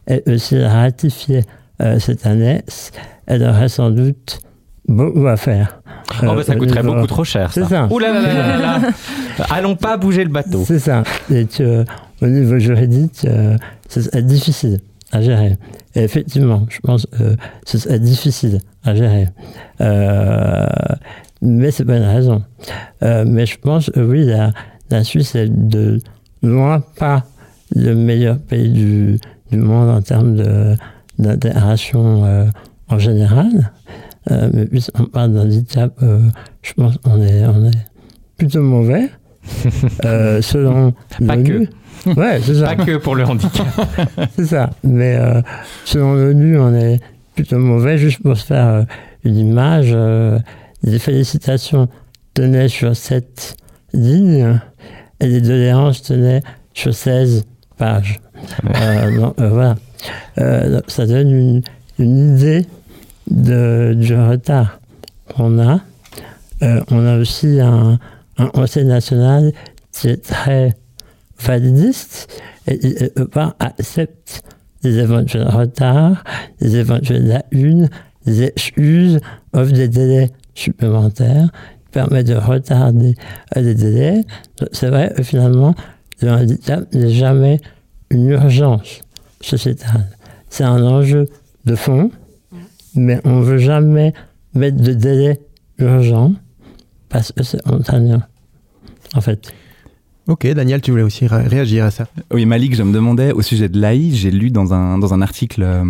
[0.05, 1.45] Et si elle ratifiait
[1.83, 2.91] euh, cette annexe,
[3.27, 4.39] elle aurait sans doute
[4.87, 5.81] beaucoup à faire.
[6.21, 7.51] Oh, Euh, bah, ça au coûterait niveau- beaucoup trop cher.
[7.53, 7.69] C'est Ça.
[7.69, 7.87] ça.
[7.89, 8.89] Ouh là là là là là là.
[9.51, 10.63] Allons pas bouger le bateau.
[10.65, 11.03] C'est ça.
[11.31, 11.83] Et que, euh,
[12.21, 13.57] au niveau juridique, euh,
[13.89, 14.79] ce serait difficile
[15.11, 15.57] à gérer.
[15.95, 19.27] Et effectivement, je pense que ce serait difficile à gérer.
[19.81, 20.67] Euh,
[21.41, 22.43] mais c'est pas une raison.
[23.03, 24.51] Euh, mais je pense que oui, la,
[24.89, 25.99] la Suisse est de
[26.41, 27.23] loin pas
[27.75, 29.19] le meilleur pays du,
[29.51, 30.75] du monde en termes de-
[31.19, 32.45] d'intégration euh,
[32.89, 33.71] en général.
[34.31, 36.29] Euh, mais puisqu'on parle d'handicap, euh,
[36.61, 37.85] je pense qu'on est, on est
[38.37, 39.09] plutôt mauvais.
[40.41, 40.93] Selon
[41.27, 41.67] Pas l'ONU.
[42.15, 42.75] Ouais, c'est ça.
[42.75, 43.67] Pas que pour le handicap.
[44.37, 44.69] C'est ça.
[44.85, 45.19] Mais
[45.83, 47.01] selon l'ONU, on est
[47.35, 47.97] plutôt mauvais.
[47.97, 48.85] Juste pour se faire
[49.25, 49.93] une image,
[50.81, 51.89] les félicitations
[52.33, 53.57] tenaient sur 7
[53.93, 54.61] lignes
[55.19, 56.41] et les doléances tenaient
[56.73, 57.45] sur 16
[57.83, 59.75] Euh, euh, voilà.
[60.37, 61.61] Euh, ça donne une,
[61.99, 62.65] une idée
[63.29, 64.79] de, du retard
[65.35, 65.79] qu'on a.
[66.91, 67.99] On a aussi un,
[68.37, 69.51] un conseil national
[69.91, 70.73] qui est très
[71.41, 74.43] validiste et peut pas accepte
[74.83, 76.23] les éventuels retards,
[76.61, 77.89] les éventuelles lacunes,
[78.25, 79.19] les excuses,
[79.51, 81.49] offre des délais supplémentaires,
[81.91, 83.15] permet de retarder
[83.55, 84.23] les délais.
[84.71, 85.75] C'est vrai finalement,
[86.21, 87.59] le handicap n'est jamais
[88.09, 89.01] une urgence
[89.41, 90.09] sociétale.
[90.49, 91.27] C'est un enjeu
[91.65, 92.11] de fond,
[92.95, 94.13] mais on ne veut jamais
[94.53, 95.39] mettre de délai
[95.79, 96.33] urgent
[97.09, 98.21] parce que c'est contraignant,
[99.15, 99.53] en fait.
[100.25, 102.05] Ok, Daniel, tu voulais aussi ré- réagir à ça.
[102.33, 105.21] Oui, Malik, je me demandais au sujet de l'AI, j'ai lu dans un, dans un
[105.21, 105.83] article euh,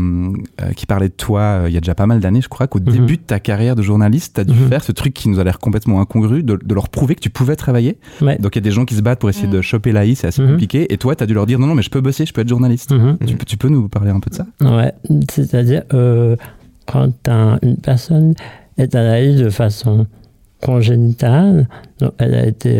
[0.59, 2.65] euh, qui parlait de toi euh, il y a déjà pas mal d'années, je crois,
[2.65, 2.85] qu'au Mhm.
[2.91, 4.69] début de ta carrière de journaliste, tu as dû Mhm.
[4.69, 7.29] faire ce truc qui nous a l'air complètement incongru, de, de leur prouver que tu
[7.29, 7.97] pouvais travailler.
[8.23, 8.39] Ouais.
[8.39, 9.53] Donc il y a des gens qui se battent pour essayer Mhm.
[9.53, 10.49] de choper l'AI, c'est assez Mhm.
[10.53, 10.91] compliqué.
[10.91, 12.41] Et toi, tu as dû leur dire non, non, mais je peux bosser, je peux
[12.41, 12.91] être journaliste.
[13.27, 14.47] Tu, peux, tu peux nous parler un peu de ça?
[14.61, 14.93] Ouais,
[15.31, 16.35] c'est-à-dire euh,
[16.87, 18.33] quand un- une personne
[18.79, 20.07] est à l'AI de façon
[20.63, 21.67] congénitale,
[21.99, 22.77] donc elle a été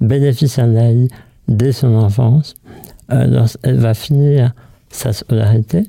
[0.00, 1.08] bénéficiaire de l'AI
[1.48, 2.54] dès son enfance,
[3.12, 4.52] euh, elle va finir
[4.90, 5.84] sa scolarité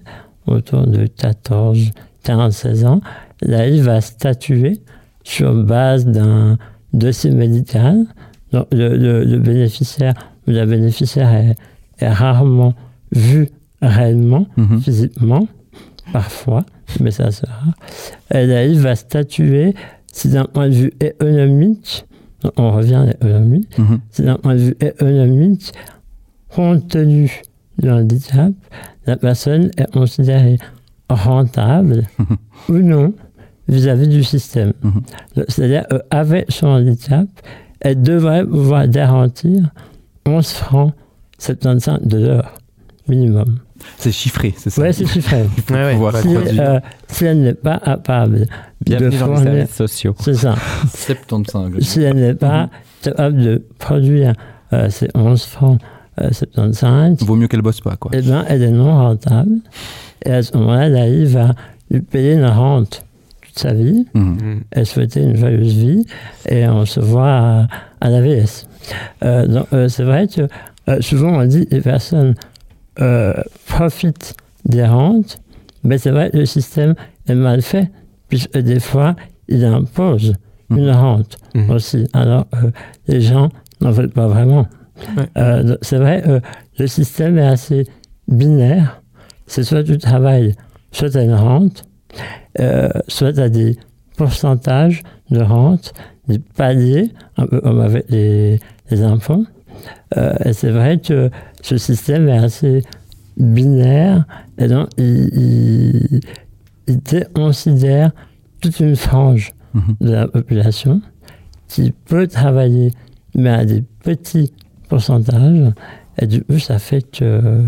[0.46, 1.92] autour de 14,
[2.24, 3.02] 15, 16 ans,
[3.42, 4.80] l'AI va statuer
[5.24, 6.58] sur base d'un
[6.94, 8.06] dossier médical.
[8.54, 10.14] Donc le, le- le bénéficiaire
[10.48, 11.56] ou la bénéficiaire est,
[12.00, 12.74] est rarement
[13.12, 13.50] vu
[13.82, 14.82] réellement Mhm.
[14.82, 15.48] physiquement,
[16.14, 16.66] parfois,
[17.02, 17.62] mais ça sera.
[18.34, 19.74] Et là, il va statuer
[20.12, 22.06] si d'un point de vue économique,
[22.58, 24.00] on revient à l'économie, Mhm.
[24.12, 25.74] si d'un point de vue économique,
[26.50, 27.42] compte tenu
[27.80, 28.52] du handicap,
[29.06, 30.58] la personne est considérée
[31.10, 32.04] rentable
[32.70, 33.14] ou non
[33.68, 34.74] vis-à-vis du système.
[34.84, 35.02] Mhm.
[35.48, 37.28] C'est-à-dire qu'avec son handicap,
[37.80, 39.70] elle devrait pouvoir garantir
[40.26, 40.94] 11 francs
[41.40, 42.54] 75 de l'heure
[43.08, 43.60] minimum.
[43.98, 45.44] C'est chiffré, c'est ça Ouais, c'est chiffré.
[45.94, 46.62] Pouvoir si, traduire.
[46.62, 48.48] euh, si elle n'est pas capable
[48.86, 50.16] Bienvenue de dans les services sociaux.
[50.20, 50.56] c'est ça.
[50.94, 51.80] 75.
[51.82, 52.70] Si elle n'est pas
[53.02, 54.34] capable de produire
[54.74, 55.80] euh, ces 11 francs
[56.22, 58.12] euh, 75, Vaut mieux qu'elle bosse pas, quoi.
[58.14, 59.52] eh ben, elle est non rentable.
[60.26, 61.54] Et à ce moment-là, l'AI va
[61.92, 63.04] lui payer une rente
[63.42, 64.06] toute sa vie.
[64.14, 64.62] Mhm.
[64.72, 66.06] Elle souhaitait une joyeuse vie
[66.50, 67.68] et on se voit à,
[68.02, 68.68] à la VS.
[69.24, 70.42] Euh, donc, euh, c'est vrai que
[70.90, 72.36] euh, souvent on dit les personnes
[73.66, 75.40] profitent des rentes,
[75.84, 76.96] mais c'est vrai que le système
[77.28, 77.90] est mal fait,
[78.30, 79.16] puisque des fois
[79.48, 80.34] il impose
[80.70, 80.78] Mhm.
[80.80, 81.70] une rente Mhm.
[81.72, 82.08] aussi.
[82.14, 82.72] Alors euh,
[83.08, 84.66] les gens n'en veulent pas vraiment.
[85.16, 85.24] Ouais.
[85.38, 86.40] Euh, c'est vrai, euh,
[86.80, 87.86] le système est assez
[88.28, 89.02] binaire.
[89.46, 90.56] C'est soit tu travailles,
[90.92, 91.84] soit tu as une rente,
[92.60, 93.78] euh, soit tu as des
[94.18, 95.94] pourcentages de rente,
[96.28, 99.46] des paliers, un peu comme avec les, les impôts.
[100.18, 101.30] Euh, et c'est vrai que
[101.68, 102.84] ce système est assez
[103.38, 104.26] binaire
[104.58, 106.20] et donc il, il,
[106.88, 108.12] il déconsidère
[108.62, 109.96] toute une frange Mhm.
[110.00, 111.02] de la population
[111.68, 112.94] qui peut travailler
[113.36, 114.52] mais à des petits
[114.88, 115.74] pourcentages
[116.20, 117.64] et du coup ça fait que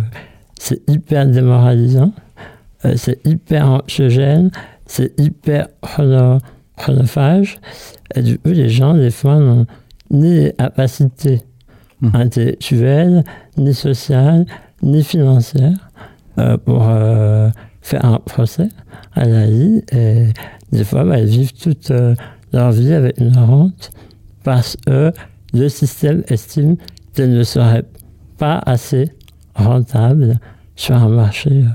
[0.57, 2.13] c'est hyper démoralisant,
[2.85, 4.49] euh, c'est hyper anxiogène,
[4.87, 6.39] c'est hyper chrono-
[6.77, 7.59] chronophage
[8.15, 9.65] et du coup les gens des fois n'ont
[10.09, 11.41] ni les capacités
[12.01, 12.11] Mhm.
[12.15, 13.23] intellectuelles,
[13.57, 14.45] ni sociales,
[14.81, 15.89] ni financières
[16.37, 17.49] euh, pour euh,
[17.81, 18.69] faire un procès
[19.13, 20.27] à l'AI et
[20.71, 22.15] des fois bah, elles vivent toute euh,
[22.53, 23.91] leur vie avec une rente
[24.43, 25.11] parce que
[25.53, 26.77] le système estime
[27.13, 27.85] qu'elles ne seraient
[28.37, 29.11] pas assez
[29.55, 30.39] rentables
[30.75, 31.65] sur un marché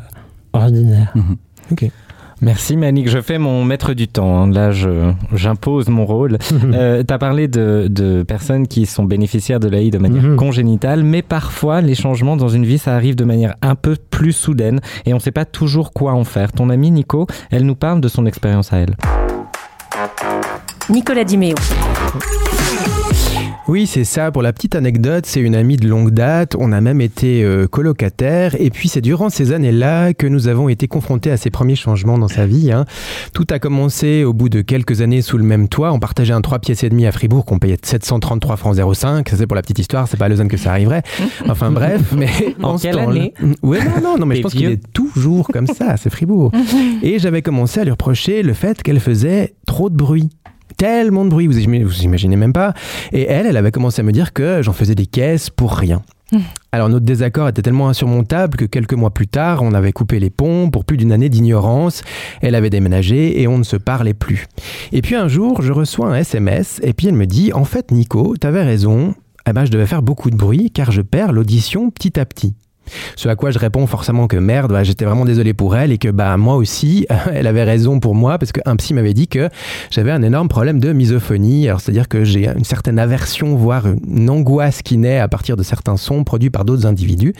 [0.52, 1.12] ordinaire.
[2.44, 4.36] Merci Manik, je fais mon maître du temps.
[4.42, 4.50] hein.
[4.50, 6.38] Là, je- j'impose mon rôle.
[6.74, 10.36] Euh, tu as parlé de, de personnes qui sont bénéficiaires de l'AI de manière Mhm.
[10.36, 14.32] congénitale, mais parfois les changements dans une vie, ça arrive de manière un peu plus
[14.32, 16.52] soudaine et on ne sait pas toujours quoi en faire.
[16.52, 18.96] Ton amie Nico, elle nous parle de son expérience à elle.
[20.90, 21.54] Nicolas Diméo.
[23.66, 24.30] Oui, c'est ça.
[24.30, 26.54] Pour la petite anecdote, c'est une amie de longue date.
[26.58, 28.54] On a même été euh, colocataires.
[28.60, 32.18] Et puis, c'est durant ces années-là que nous avons été confrontés à ces premiers changements
[32.18, 32.70] dans sa vie.
[32.72, 32.84] hein.
[33.32, 35.92] Tout a commencé au bout de quelques années sous le même toit.
[35.92, 39.26] On partageait un 3 pièces et demi à Fribourg qu'on payait 733 francs 05.
[39.30, 40.08] Ça, c'est pour la petite histoire.
[40.08, 41.02] C'est pas à Lausanne que ça arriverait.
[41.48, 42.12] Enfin, bref.
[42.14, 42.28] Mais
[42.62, 43.32] En ce quelle année?
[43.62, 45.96] Ouais, non, non, non, mais je pense qu'il est toujours comme ça.
[45.96, 46.52] C'est Fribourg.
[47.02, 50.28] Et j'avais commencé à lui reprocher le fait qu'elle faisait trop de bruit.
[50.84, 52.74] Tellement de bruit, vous imaginez, vous imaginez même pas.
[53.10, 56.02] Et elle, elle avait commencé à me dire que j'en faisais des caisses pour rien.
[56.72, 60.28] Alors notre désaccord était tellement insurmontable que quelques mois plus tard, on avait coupé les
[60.28, 62.02] ponts pour plus d'une année d'ignorance.
[62.42, 64.46] Elle avait déménagé et on ne se parlait plus.
[64.92, 67.90] Et puis un jour, je reçois un SMS et puis elle me dit En fait,
[67.90, 69.14] Nico, t'avais raison.
[69.48, 72.56] Eh ben, je devais faire beaucoup de bruit car je perds l'audition petit à petit.
[73.16, 75.98] Ce à quoi je réponds forcément que merde, bah, j'étais vraiment désolé pour elle et
[75.98, 79.48] que bah moi aussi, elle avait raison pour moi parce qu'un psy m'avait dit que
[79.90, 81.68] j'avais un énorme problème de misophonie.
[81.78, 85.96] C'est-à-dire que j'ai une certaine aversion, voire une angoisse qui naît à partir de certains
[85.96, 87.34] sons produits par d'autres individus.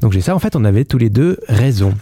[0.00, 0.34] Donc j'ai ça.
[0.34, 1.92] En fait, on avait tous les deux raison.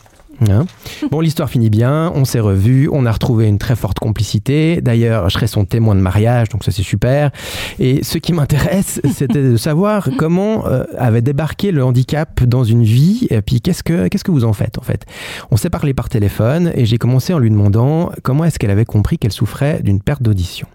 [0.48, 0.66] Hein
[1.10, 4.80] bon, l'histoire finit bien, on s'est revus, on a retrouvé une très forte complicité.
[4.80, 7.30] D'ailleurs, je serai son témoin de mariage, donc ça c'est super.
[7.78, 12.84] Et ce qui m'intéresse, c'était de savoir comment euh, avait débarqué le handicap dans une
[12.84, 15.04] vie, et puis qu'est-ce que, qu'est-ce que vous en faites en fait?
[15.50, 18.84] On s'est parlé par téléphone et j'ai commencé en lui demandant comment est-ce qu'elle avait
[18.84, 20.66] compris qu'elle souffrait d'une perte d'audition.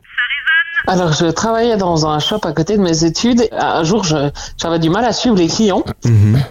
[0.89, 3.47] Alors, je travaillais dans un shop à côté de mes études.
[3.51, 5.83] Un jour, je- j'avais du mal à suivre les clients.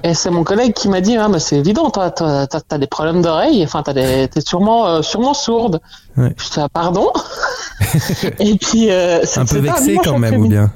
[0.05, 2.87] Et c'est mon collègue qui m'a dit, ah, mais c'est évident, toi, t'as, t'as des
[2.87, 3.64] problèmes d'oreille.
[3.64, 5.81] Enfin, t'as des, t'es sûrement, euh, sûrement sourde.
[6.16, 6.33] Ouais.
[6.37, 7.11] Je dis, ah, pardon.
[8.38, 10.70] et puis, euh, c'est- Un peu vexé quand même, ou bien?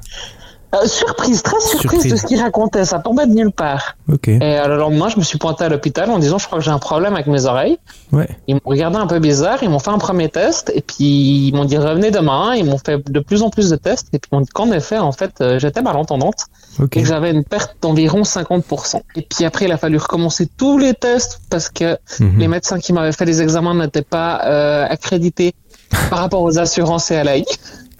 [0.75, 2.13] Euh, surprise, très surprise, Surprise.
[2.13, 2.87] de ce qu'il racontait.
[2.87, 3.95] Ça tombait de nulle part.
[4.11, 4.29] Ok.
[4.29, 6.65] Et euh, le lendemain, je me suis pointé à l'hôpital en disant, je crois que
[6.65, 7.77] j'ai un problème avec mes oreilles.
[8.11, 8.27] Ouais.
[8.47, 11.53] Ils m'ont regardé un peu bizarre, ils m'ont fait un premier test, et puis ils
[11.55, 14.31] m'ont dit revenez demain, ils m'ont fait de plus en plus de tests, et puis
[14.33, 16.47] ils m'ont dit qu'en effet, en fait, euh, j'étais malentendante,
[16.81, 16.97] Ok.
[16.97, 19.03] et que j'avais une perte d'environ 50%.
[19.17, 22.39] Et puis après, il a fallu recommencer tous les tests, parce que Mhm.
[22.39, 25.55] les médecins qui m'avaient fait les examens n'étaient pas euh, accrédités
[26.11, 27.45] par rapport aux assurances et à l'AI.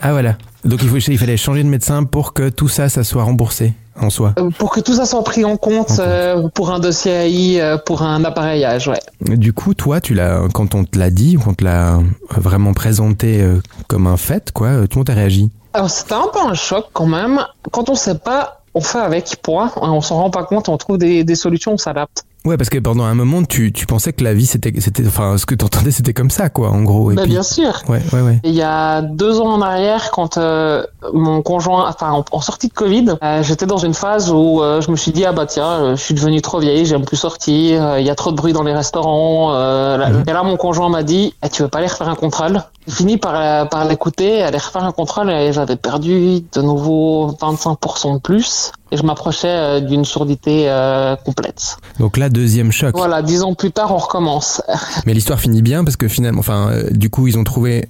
[0.01, 0.37] Ah voilà.
[0.65, 3.73] Donc il, faut, il fallait changer de médecin pour que tout ça, ça soit remboursé
[4.01, 4.33] en soi.
[4.39, 7.77] Euh, Pour que tout ça soit pris en compte euh, pour un dossier AI, euh,
[7.79, 9.01] pour un appareillage, ouais.
[9.37, 11.99] Du coup, toi, tu l'as, quand on te l'a dit, quand on te l'a
[12.31, 15.51] vraiment présenté euh, comme un fait, quoi, euh, tout le monde a réagi?
[15.75, 17.41] Alors c'était un peu un choc quand même.
[17.71, 19.73] Quand on sait pas, on fait avec point.
[19.77, 22.25] On s'en rend pas compte, on trouve des, des solutions, on s'adapte.
[22.45, 25.39] Ouais, parce que pendant un moment, tu, tu pensais que la vie, c'était, c'était, enfin,
[25.39, 27.13] ce que tu entendais, c'était comme ça, quoi, en gros.
[27.13, 27.81] Et Bah, puis- bien sûr.
[27.89, 28.41] Ouais, ouais, ouais.
[28.43, 32.67] Il y a deux ans en arrière, quand euh, mon conjoint, enfin en, en sortie
[32.67, 35.47] de Covid, euh, j'étais dans une phase où euh, je me suis dit ah bah
[35.47, 38.37] tiens, je suis devenue trop vieille, j'aime plus sortir, euh, il y a trop de
[38.37, 39.53] bruit dans les restaurants.
[39.55, 42.17] euh, là- Et là mon conjoint m'a dit Eh, tu veux pas aller refaire un
[42.17, 42.61] contrôle?
[42.89, 48.15] Fini par euh, par l'écouter, aller refaire un contrôle et j'avais perdu de nouveau 25%
[48.15, 51.77] de plus et je m'approchais euh, d'une surdité euh, complète.
[51.99, 52.95] Donc là, deuxième choc.
[52.97, 54.61] Voilà, dix ans plus tard, on recommence.
[55.07, 57.87] Mais l'histoire finit bien parce que finalement, enfin, euh, du coup, ils ont trouvé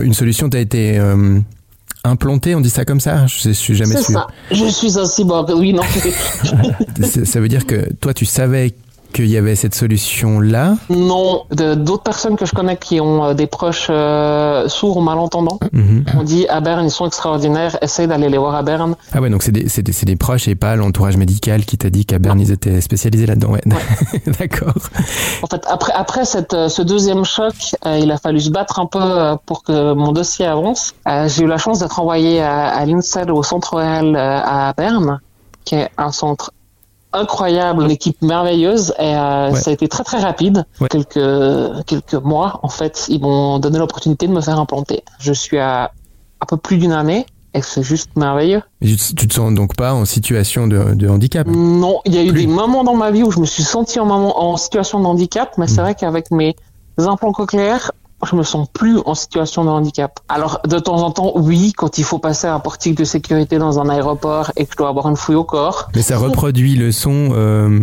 [0.00, 0.48] une solution.
[0.50, 1.38] T'as été euh,
[2.04, 3.26] implanté, on dit ça comme ça?
[3.26, 4.20] Je, sais- je suis jamais C'est sûr.
[4.20, 4.26] ça.
[4.50, 5.50] Je suis un cyborg.
[5.56, 5.82] Oui, non.
[7.24, 8.74] Ça veut dire que toi, tu savais
[9.14, 10.74] qu'il y avait cette solution-là.
[10.90, 15.58] Non, d'autres personnes que je connais qui ont euh, des proches euh, sourds ou malentendants
[15.72, 16.04] Mhm.
[16.18, 18.94] on dit à Berne, ils sont extraordinaires, essaye d'aller les voir à Berne.
[19.14, 22.04] Ah ouais, donc c'est des, des, des proches et pas l'entourage médical qui t'a dit
[22.04, 23.52] qu'à Berne, ils étaient spécialisés là-dedans.
[23.52, 23.62] Ouais.
[24.38, 24.74] D'accord.
[25.42, 27.54] En fait, après, après cette, euh, ce deuxième choc,
[27.86, 30.92] euh, il a fallu se battre un peu pour que mon dossier avance.
[31.08, 35.20] Euh, J'ai eu la chance d'être envoyé à, à l'INSEAD, au centre euh, à Berne,
[35.64, 36.50] qui est un centre
[37.14, 39.60] incroyable, une équipe merveilleuse, et euh, Ouais.
[39.60, 40.64] ça a été très très rapide.
[40.80, 40.88] Ouais.
[40.88, 45.02] Quelques, quelques mois, en fait, ils m'ont donné l'opportunité de me faire implanter.
[45.18, 45.92] Je suis à
[46.40, 47.24] un peu plus d'une année,
[47.54, 48.62] et c'est juste merveilleux.
[48.82, 51.46] Tu, te- tu te sens donc pas en situation de, de handicap?
[51.46, 52.40] Non, il y a eu Plus.
[52.42, 55.66] des moments dans ma vie où je me suis senti en, situation de handicap, mais
[55.66, 55.68] Mm.
[55.68, 56.56] c'est vrai qu'avec mes
[56.98, 57.92] implants cochléaires,
[58.26, 60.20] je me sens plus en situation de handicap.
[60.28, 63.78] Alors, de temps en temps, oui, quand il faut passer un portique de sécurité dans
[63.78, 65.88] un aéroport et que je dois avoir une fouille au corps.
[65.94, 67.80] Mais ça reproduit le son euh,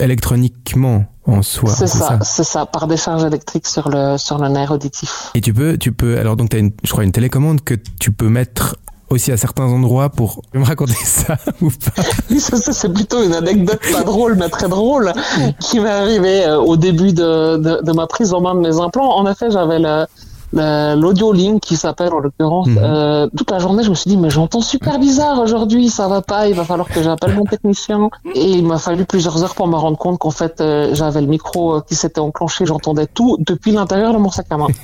[0.00, 1.70] électroniquement en soi.
[1.70, 5.30] c'est ça, c'est ça, par décharge électrique sur le, sur le nerf auditif.
[5.34, 6.18] Et tu peux, tu peux.
[6.18, 8.76] Alors donc, t'as une, je crois une télécommande que tu peux mettre
[9.10, 13.22] aussi à certains endroits pour me raconter ça ou pas Oui, ça, ça, c'est plutôt
[13.22, 15.12] une anecdote pas drôle, mais très drôle,
[15.60, 18.78] qui m'est arrivée euh, au début de, de, de ma prise en main de mes
[18.80, 19.16] implants.
[19.16, 20.06] En effet, j'avais le, le-
[20.52, 22.68] l'audio link qui s'appelle en l'occurrence.
[22.68, 22.78] Mhm.
[22.80, 26.22] Euh, toute la journée, je me suis dit, mais j'entends super bizarre aujourd'hui, ça va
[26.22, 28.10] pas, il va falloir que j'appelle mon technicien.
[28.34, 31.26] Et il m'a fallu plusieurs heures pour me rendre compte qu'en fait, euh, j'avais le
[31.26, 34.68] micro euh, qui s'était enclenché, j'entendais tout depuis l'intérieur de mon sac à main.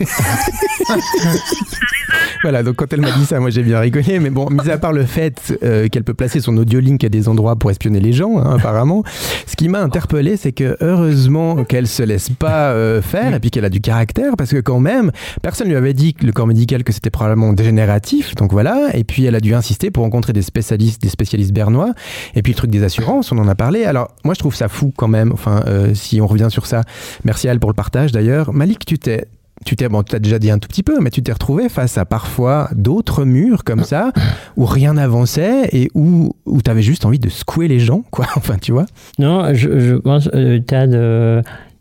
[2.45, 4.19] Voilà, donc quand elle m'a dit ça, moi j'ai bien rigolé.
[4.21, 7.09] Mais bon, mis à part le fait euh, qu'elle peut placer son audio link à
[7.09, 9.03] des endroits pour espionner les gens, hein, apparemment,
[9.47, 13.51] ce qui m'a interpellé, c'est que heureusement qu'elle se laisse pas euh, faire et puis
[13.51, 16.83] qu'elle a du caractère, parce que quand même, personne lui avait dit, le corps médical,
[16.83, 18.35] que c'était probablement dégénératif.
[18.35, 21.95] Donc voilà, et puis elle a dû insister pour rencontrer des spécialistes, des spécialistes bernois.
[22.35, 23.85] Et puis le truc des assurances, on en a parlé.
[23.85, 25.33] Alors moi je trouve ça fou quand même.
[25.33, 26.83] Enfin, euh, si on revient sur ça,
[27.25, 28.53] merci à elle pour le partage d'ailleurs.
[28.53, 29.29] Malik, tu t'es
[29.65, 31.69] tu t'es bon, tu as déjà dit un tout petit peu, mais tu t'es retrouvé
[31.69, 34.13] face à parfois d'autres murs comme ça
[34.57, 38.27] où rien n'avançait et où, où tu avais juste envie de secouer les gens, quoi.
[38.37, 38.87] Enfin, tu vois.
[39.19, 40.59] Non, je, pense que le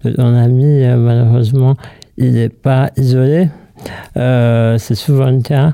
[0.03, 1.75] de ton ami, euh, malheureusement,
[2.17, 3.49] il n'est pas isolé.
[4.17, 5.73] Euh, c'est souvent le cas.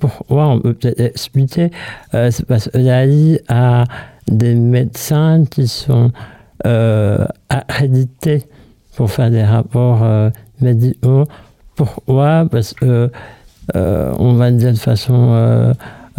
[0.00, 1.70] Pourquoi on peut peut-être expliquer
[2.14, 3.84] Euh, C'est parce que l'AI a
[4.26, 6.12] des médecins qui sont
[6.64, 8.44] euh, accrédités
[8.96, 10.02] pour faire des rapports
[10.62, 11.24] médicaux.
[11.74, 12.46] Pourquoi?
[12.50, 13.10] Parce que,
[13.74, 15.74] on va dire de façon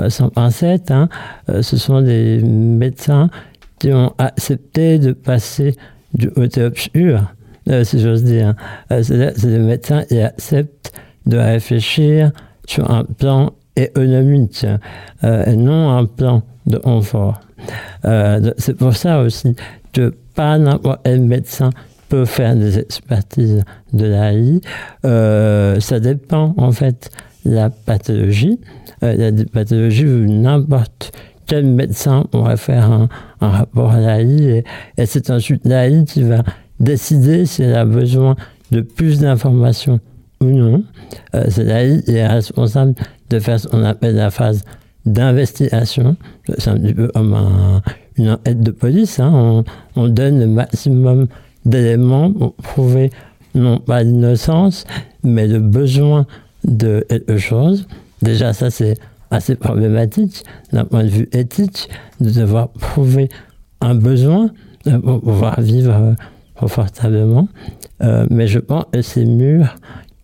[0.10, 1.10] sans pincette, hein,
[1.48, 3.32] ce sont des médecins
[3.80, 5.76] qui ont accepté de passer
[6.14, 7.22] du côté obscur,
[7.70, 8.56] euh, si j'ose dire.
[8.92, 10.92] Euh, C'est-à-dire c'est des médecins qui acceptent
[11.28, 12.32] de réfléchir
[12.68, 14.66] sur un plan économique
[15.24, 17.40] euh, et non un plan de confort.
[18.06, 19.56] Euh, de- c'est pour ça aussi
[19.94, 21.70] que pas n'importe quel médecin
[22.10, 23.64] peut faire des expertises
[23.94, 24.62] de l'AI.
[25.06, 27.10] Euh, ça dépend en fait
[27.46, 28.60] la pathologie.
[29.02, 29.46] Il y a des
[30.06, 31.12] où n'importe
[31.46, 33.08] quel médecin pourrait faire un,
[33.40, 34.64] rapport à l'AI et,
[34.98, 36.44] et c'est ensuite l'AI qui va
[36.80, 38.36] décider s'il a besoin
[38.72, 40.00] de plus d'informations
[40.42, 40.84] ou non.
[41.36, 42.94] Euh, c'est l'AI qui est responsable
[43.30, 44.64] de faire ce qu'on appelle la phase
[45.06, 46.16] d'investigation.
[46.58, 47.82] C'est un petit peu comme un-
[48.18, 49.20] une enquête de police.
[49.20, 49.32] hein.
[49.34, 49.64] On,
[49.96, 51.28] on donne le maximum
[51.66, 53.10] d'éléments pour prouver
[53.56, 54.86] non pas l'innocence,
[55.24, 56.26] mais le besoin
[56.64, 57.88] de quelque chose.
[58.22, 58.98] Déjà, ça, c'est
[59.32, 61.90] assez problématique d'un point de vue éthique
[62.22, 63.30] de devoir prouver
[63.82, 64.50] un besoin
[64.88, 66.14] euh, pour pouvoir vivre euh,
[66.56, 67.48] confortablement.
[68.30, 69.76] Mais je pense que ces murs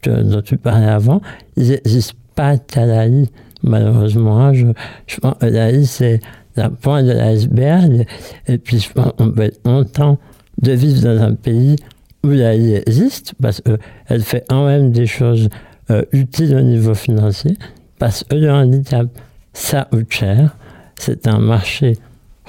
[0.09, 1.21] dont tu parlais avant,
[1.55, 3.29] ils n'existent pas qu'à l'AI,
[3.63, 4.53] malheureusement.
[4.53, 4.67] Je,
[5.07, 6.19] je pense que l'AI, c'est
[6.55, 8.05] la pointe de l'iceberg.
[8.47, 10.17] Et puis, je pense qu'on peut être content
[10.61, 11.75] de vivre dans un pays
[12.23, 15.49] où l'AI existe, parce qu'elle fait quand même des choses
[15.89, 17.57] euh, utiles au niveau financier,
[17.99, 19.07] parce que le handicap,
[19.53, 20.55] ça coûte cher.
[20.97, 21.97] C'est un marché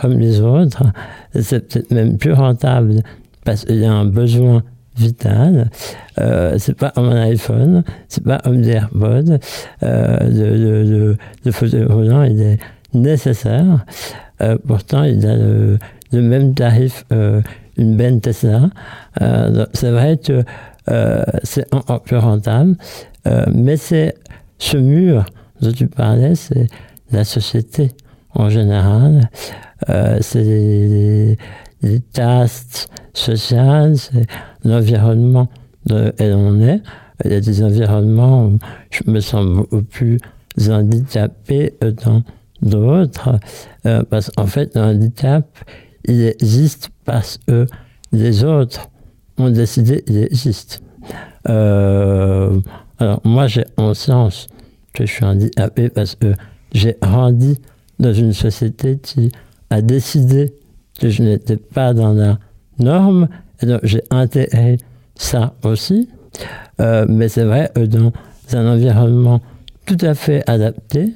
[0.01, 0.83] comme les autres.
[1.39, 3.03] C'est peut-être même plus rentable
[3.45, 4.63] parce qu'il y a un besoin
[4.97, 5.71] vital.
[6.19, 9.39] Euh, c'est pas un iPhone, c'est pas comme des AirPods.
[9.83, 12.59] Euh, le, le, le, roulant, il est
[12.93, 13.85] nécessaire.
[14.41, 15.79] Euh, pourtant, il a le,
[16.13, 17.41] le même tarif euh,
[17.77, 18.71] une benne Tesla.
[19.21, 20.45] Euh, donc c'est vrai que
[20.91, 22.77] euh, c'est encore plus rentable,
[23.27, 24.15] euh, mais c'est
[24.59, 25.25] ce mur
[25.61, 26.67] dont tu parlais, c'est
[27.11, 27.93] la société
[28.35, 29.31] en général.
[29.89, 31.39] Euh, c'est les,
[31.83, 34.27] les tastes sociales, c'est
[34.65, 35.49] l'environnement
[35.87, 36.83] dans lequel on est.
[37.25, 38.59] Il y a des environnements où
[38.91, 40.19] je me sens plus
[40.69, 42.23] handicapé que dans
[42.63, 43.39] d'autres,
[43.87, 45.47] euh, parce qu'en fait, le handicap,
[46.07, 47.67] il existe parce que
[48.13, 48.89] les autres
[49.39, 50.83] ont décidé qu'il existe.
[51.49, 52.61] Euh,
[52.99, 54.47] alors, moi, j'ai conscience
[54.93, 56.35] que je suis handicapé parce que
[56.73, 57.61] j'ai grandi
[57.99, 59.31] dans une société qui
[59.71, 60.55] a décidé
[61.01, 62.39] que je n'étais pas dans la
[62.79, 63.29] norme,
[63.83, 64.79] j'ai intégré
[65.17, 66.09] ça aussi.
[66.81, 68.13] Euh, mais c'est vrai que dans
[68.53, 69.41] un environnement
[69.87, 71.13] tout à fait adapté,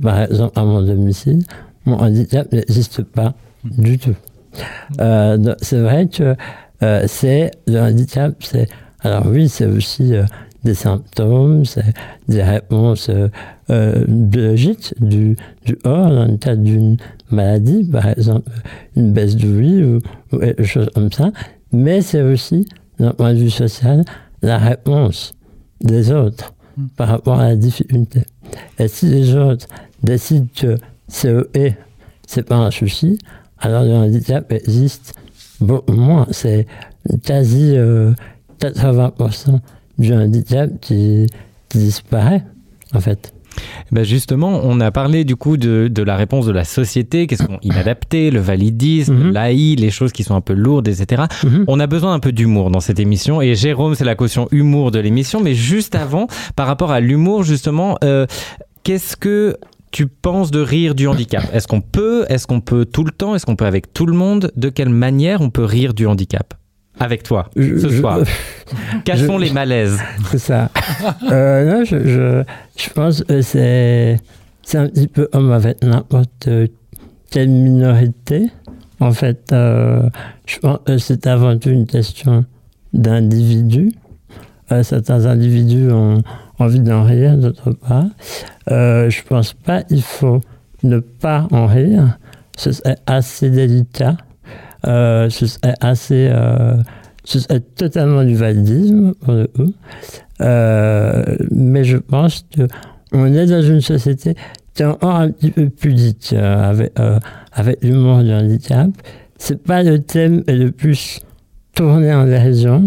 [0.00, 1.42] par exemple à mon domicile,
[1.84, 3.34] mon handicap n'existe pas
[3.64, 4.14] du tout.
[5.00, 6.36] Euh, c'est vrai que
[6.82, 8.68] euh, c'est le handicap, c'est
[9.02, 10.24] alors oui, c'est aussi euh,
[10.64, 11.94] des symptômes, c'est
[12.28, 13.28] des réponses euh,
[13.70, 16.96] euh, biologiques du, du corps dans le cadre d'une
[17.30, 18.50] maladie, par exemple
[18.96, 19.98] une baisse de vie ou,
[20.32, 21.30] ou quelque chose comme ça,
[21.72, 22.68] mais c'est aussi,
[22.98, 24.04] d'un point de vue social,
[24.42, 25.34] la réponse
[25.80, 26.52] des autres
[26.96, 28.22] par rapport à la difficulté.
[28.78, 29.66] Et si les autres
[30.02, 30.76] décident que
[31.08, 31.74] c'est eux et
[32.26, 33.18] c'est pas un souci,
[33.58, 35.14] alors le handicap existe
[35.60, 36.26] beaucoup moins.
[36.30, 36.66] C'est
[37.22, 38.12] quasi euh,
[38.60, 39.58] 80%
[39.98, 41.26] du handicap qui,
[41.68, 42.44] qui disparaît,
[42.94, 43.32] en fait.
[43.92, 47.42] Ben justement, on a parlé du coup de, de la réponse de la société, qu'est-ce
[47.42, 49.32] qu'on inadapté, le validisme, Mhm.
[49.32, 51.24] l'AI, les choses qui sont un peu lourdes, etc.
[51.44, 51.64] Mhm.
[51.66, 54.90] On a besoin un peu d'humour dans cette émission et Jérôme, c'est la caution humour
[54.92, 55.40] de l'émission.
[55.40, 56.26] Mais juste avant,
[56.56, 58.26] par rapport à l'humour, justement, euh,
[58.84, 59.56] qu'est-ce que
[59.90, 61.42] tu penses de rire du handicap?
[61.52, 62.24] Est-ce qu'on peut?
[62.28, 63.34] Est-ce qu'on peut tout le temps?
[63.34, 64.52] Est-ce qu'on peut avec tout le monde?
[64.56, 66.54] De quelle manière on peut rire du handicap?
[67.00, 68.20] Avec toi Je- ce soir
[69.26, 69.98] sont les malaises
[70.30, 70.70] C'est ça.
[71.30, 72.42] Euh, non, je, je,
[72.76, 74.16] je pense que c'est,
[74.62, 76.48] c'est un petit peu comme avec n'importe
[77.30, 78.50] quelle minorité.
[79.00, 80.08] En fait, euh,
[80.46, 82.44] je pense que c'est avant tout une question
[82.92, 83.92] d'individus.
[84.72, 86.22] Euh, certains individus ont
[86.58, 88.04] envie d'en rire, d'autres pas.
[88.70, 90.40] Euh, je pense pas qu'il faut
[90.82, 92.18] ne pas en rire.
[92.56, 94.16] Ce serait assez délicat.
[94.86, 96.28] Euh, ce serait assez...
[96.30, 96.76] euh,
[97.24, 97.38] ce
[97.76, 99.72] totalement du validisme, pour le coup.
[100.40, 102.46] Euh, mais je pense
[103.12, 104.34] qu'on est dans une société
[104.74, 106.92] qui est encore un petit peu pudique euh, avec,
[107.52, 108.90] avec l'humour du handicap.
[109.36, 111.20] C'est pas le thème le plus
[111.74, 112.86] tourné en dérision.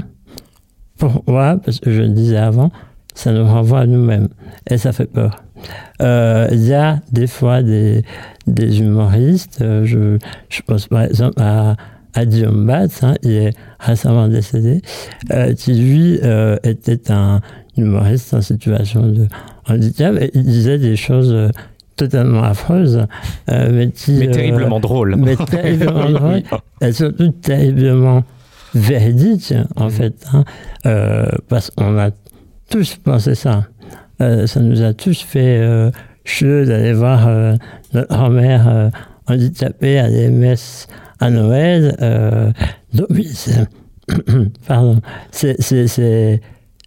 [0.98, 1.58] Pourquoi?
[1.64, 2.72] Parce que je le disais avant,
[3.14, 4.30] ça nous renvoie à nous-mêmes.
[4.70, 5.44] Et ça fait peur.
[6.02, 8.04] Euh, Il y a des fois des,
[8.48, 10.18] des humoristes, euh, je,
[10.50, 11.76] je pense par exemple à,
[12.14, 14.82] à Guillaume Batz, hein, il est récemment décédé,
[15.32, 16.20] euh, qui lui
[16.64, 17.42] était un
[17.76, 19.28] humoriste en situation de
[19.68, 21.52] handicap et il disait des choses
[21.96, 23.06] totalement affreuses,
[23.50, 24.14] euh, mais qui...
[24.14, 25.16] Mais euh, terriblement drôles.
[25.16, 26.44] Mais terriblement oui.
[26.82, 28.24] et surtout terriblement
[28.74, 30.44] véridiques, en fait, hein,
[30.86, 32.10] euh, parce qu'on a
[32.70, 33.66] tous pensé ça.
[34.24, 35.92] Euh, ça nous a tous fait euh,
[36.42, 37.56] d'aller voir euh,
[37.94, 38.90] notre grand-mère euh,
[39.28, 40.88] handicapée à l'EMS
[41.20, 42.54] à Noël.
[42.94, 43.68] Donc oui, c'est...
[44.68, 45.02] Pardon.
[45.32, 46.42] C'est, c'est, c'est,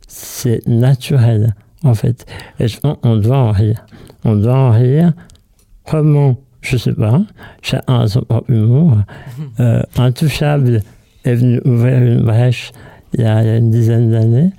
[0.07, 2.27] c'est naturel, en fait.
[2.61, 3.87] Et je pense qu'on doit en rire.
[4.25, 5.13] On doit en rire.
[5.89, 6.37] Comment?
[6.61, 7.23] Je sais pas.
[7.63, 8.99] Chacun a son propre humour.
[9.97, 10.83] Intouchable
[11.25, 12.73] est venu ouvrir une brèche
[13.15, 14.51] il y a, il y a une dizaine d'années.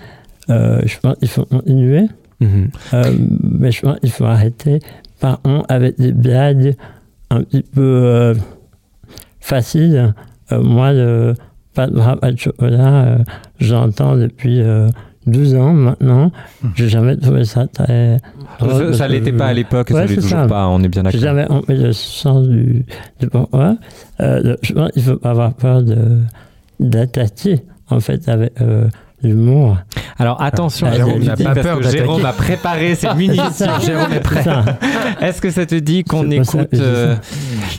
[0.49, 2.07] Euh, je pense qu'il faut continuer.
[2.39, 2.69] Mhm.
[2.93, 3.03] Euh,
[3.43, 4.79] mais je pense qu'il faut arrêter
[5.19, 6.75] par contre avec des blagues
[7.31, 8.33] un petit peu euh,
[9.39, 10.13] faciles.
[10.51, 11.33] Euh, moi, le
[11.73, 13.17] pas de rap à chocolat, euh,
[13.59, 14.87] j'entends depuis euh,
[15.27, 16.31] 12 ans maintenant.
[16.75, 18.17] J'ai jamais trouvé ça très.
[18.59, 20.47] drôle Ça, ça l'était pas à l'époque, Ouais, ça l'est toujours ça.
[20.47, 21.21] pas, on est bien J'ai d'accord.
[21.21, 22.85] jamais compris le sens du,
[23.19, 23.77] du pourquoi.
[24.21, 26.19] Euh, le- je pense qu'il faut pas avoir peur de
[26.79, 28.87] d'attaquer en fait avec euh,
[29.23, 29.77] l'humour.
[30.19, 31.89] Alors attention, Ah, Jérôme, n'a n'a pas peur que.
[31.89, 33.79] Jérôme a préparé ses munitions.
[33.85, 34.43] Jérôme est prêt.
[35.21, 37.15] Est-ce que ça te dit qu'on écoute euh,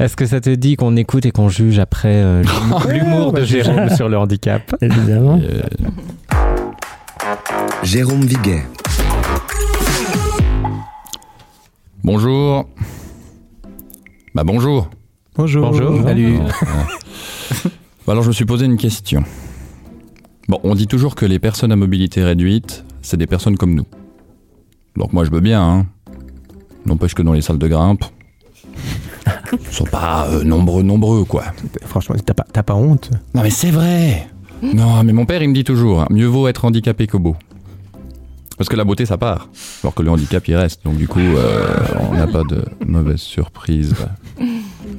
[0.00, 2.42] Est-ce que ça te dit qu'on écoute et qu'on juge après euh,
[2.90, 4.74] l'humour- de Jérôme sur le handicap?
[4.80, 5.40] Évidemment.
[5.42, 5.62] Euh,
[7.82, 8.62] Jérôme Viguet.
[12.04, 12.68] bonjour.
[14.34, 14.88] Bah bonjour.
[15.36, 15.70] Bonjour.
[15.70, 16.02] Bonjour.
[16.02, 16.38] Salut.
[18.06, 19.22] Bah, alors je me suis posé une question.
[20.48, 23.84] Bon, on dit toujours que les personnes à mobilité réduite, c'est des personnes comme nous.
[24.96, 25.86] Donc moi je veux bien, hein.
[26.86, 28.02] N'empêche que dans les salles de grimpe,
[29.52, 31.44] ils sont pas euh, nombreux, nombreux, quoi.
[31.82, 34.26] Franchement, t'as pas, t'as pas honte Non mais c'est vrai
[34.62, 37.36] Non mais mon père il me dit toujours, hein, mieux vaut être handicapé que beau.
[38.56, 39.50] Parce que la beauté ça part,
[39.82, 40.82] alors que le handicap il reste.
[40.84, 41.66] Donc du coup, euh,
[42.10, 43.94] on n'a pas de mauvaise surprise.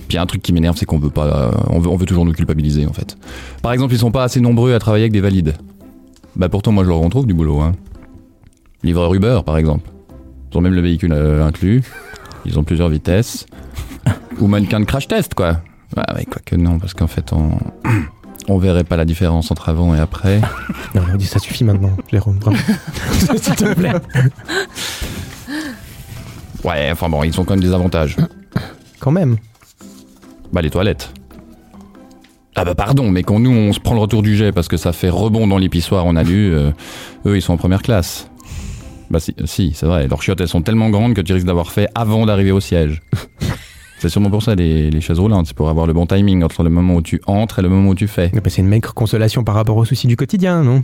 [0.10, 2.26] Puis un truc qui m'énerve, c'est qu'on veut pas, euh, on veut, on veut toujours
[2.26, 3.16] nous culpabiliser en fait.
[3.62, 5.54] Par exemple, ils sont pas assez nombreux à travailler avec des valides.
[6.36, 7.62] Bah pourtant moi je leur en trouve du boulot.
[7.62, 7.74] Hein.
[8.84, 9.88] Livreur Uber par exemple.
[10.52, 11.84] Ils ont même le véhicule euh, inclus.
[12.46, 13.46] Ils ont plusieurs vitesses.
[14.40, 15.62] Ou mannequin de crash test quoi.
[15.96, 17.52] Ah ouais, quoique non, parce qu'en fait on...
[18.48, 20.42] on verrait pas la différence entre avant et après.
[20.96, 22.40] Non, on dit ça suffit maintenant, Jérôme.
[23.12, 23.94] S'il te plaît.
[26.64, 28.18] Ouais, enfin bon, ils ont quand même des avantages.
[29.00, 29.38] Quand même.
[30.52, 31.14] Bah les toilettes.
[32.56, 34.78] Ah bah pardon, mais quand nous on se prend le retour du jet parce que
[34.78, 36.72] ça fait rebond dans l'épissoire on a lu, euh,
[37.26, 38.30] eux ils sont en première classe.
[39.10, 41.72] Bah si, si c'est vrai, leurs chiottes elles sont tellement grandes que tu risques d'avoir
[41.72, 43.02] fait avant d'arriver au siège.
[44.00, 46.64] c'est sûrement pour ça les, les chaises roulantes, c'est pour avoir le bon timing entre
[46.64, 48.32] le moment où tu entres et le moment où tu fais.
[48.34, 50.84] Mais c'est une maigre consolation par rapport aux soucis du quotidien, non?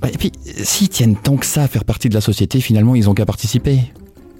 [0.00, 2.94] Bah, et puis, s'ils tiennent tant que ça à faire partie de la société, finalement
[2.94, 3.80] ils ont qu'à participer.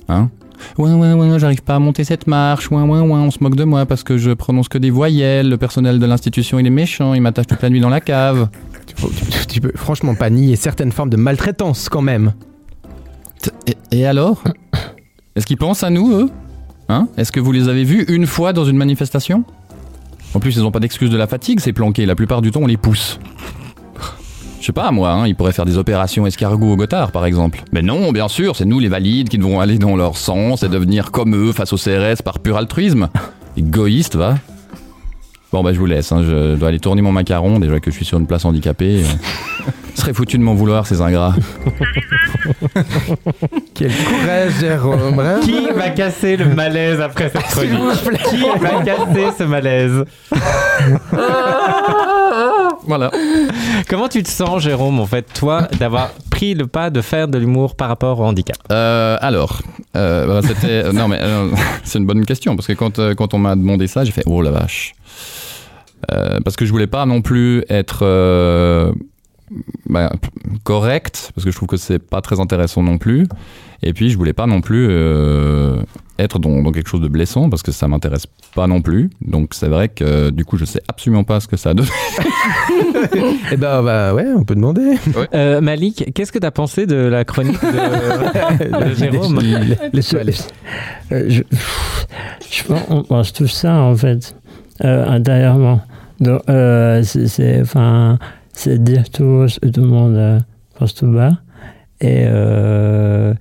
[0.08, 0.30] Hein?
[0.78, 3.56] Ouais, ouais, ouais, j'arrive pas à monter cette marche, ouais, ouais, ouais, on se moque
[3.56, 6.70] de moi parce que je prononce que des voyelles, le personnel de l'institution il est
[6.70, 8.48] méchant, il m'attache toute la nuit dans la cave.
[8.86, 12.32] tu, tu- tu peux franchement pas nier certaines formes de maltraitance quand même.
[13.66, 14.42] Et, et alors?
[15.36, 16.30] Est-ce qu'ils pensent à nous, eux?
[16.88, 17.08] Hein?
[17.16, 19.44] Est-ce que vous les avez vus une fois dans une manifestation?
[20.34, 22.60] En plus, ils ont pas d'excuse de la fatigue, c'est planqué, la plupart du temps
[22.62, 23.18] on les pousse.
[24.60, 27.62] Je sais pas, moi, hein, ils pourraient faire des opérations escargots au Gothard, par exemple.
[27.72, 30.68] Mais non, bien sûr, c'est nous les valides qui devons aller dans leur sens et
[30.68, 33.08] devenir comme eux face au CRS par pur altruisme.
[33.56, 34.34] Égoïste, va.
[35.50, 37.96] Bon, bah, je vous laisse, hein, je dois aller tourner mon macaron, déjà que je
[37.96, 39.02] suis sur une place handicapée.
[39.94, 41.34] Ce serait foutu de m'en vouloir, ces ingrats.
[43.74, 45.14] Quel courage, Jérôme.
[45.14, 45.40] vraiment.
[45.40, 47.72] Qui va casser le malaise après cette chronique
[48.30, 50.04] Qui va casser ce malaise
[52.86, 53.10] Voilà.
[53.88, 57.38] Comment tu te sens, Jérôme, en fait, toi, d'avoir pris le pas de faire de
[57.38, 58.56] l'humour par rapport au handicap?
[58.70, 59.60] Euh, alors,
[59.96, 60.84] euh, bah, c'était.
[60.84, 61.20] euh, non, mais
[61.84, 64.42] c'est une bonne question parce que quand, quand on m'a demandé ça, j'ai fait oh
[64.42, 64.94] la vache.
[66.44, 68.04] Parce que je voulais pas non plus être
[69.88, 70.10] bah,
[70.64, 73.26] correct parce que je trouve que c'est pas très intéressant non plus.
[73.82, 74.88] Et puis je voulais pas non plus
[76.20, 79.10] être dans, dans quelque chose de blessant parce que ça m'intéresse pas non plus.
[79.20, 81.86] Donc c'est vrai que euh, du coup je sais absolument pas ce que ça donne.
[83.52, 84.96] Eh ben, bah ouais, on peut demander.
[85.34, 89.38] Euh, Malik, qu'est-ce que tu as pensé de la chronique de, de Jérôme.
[91.12, 91.42] Euh, je,
[92.50, 94.36] je pense qu'on pense tout ça en fait
[94.84, 95.80] euh, intérieurement.
[96.20, 98.18] Donc euh, c'est- enfin
[98.52, 100.44] c'est dire tout tout le monde
[100.78, 101.30] pense tout bas
[102.00, 103.34] et, euh,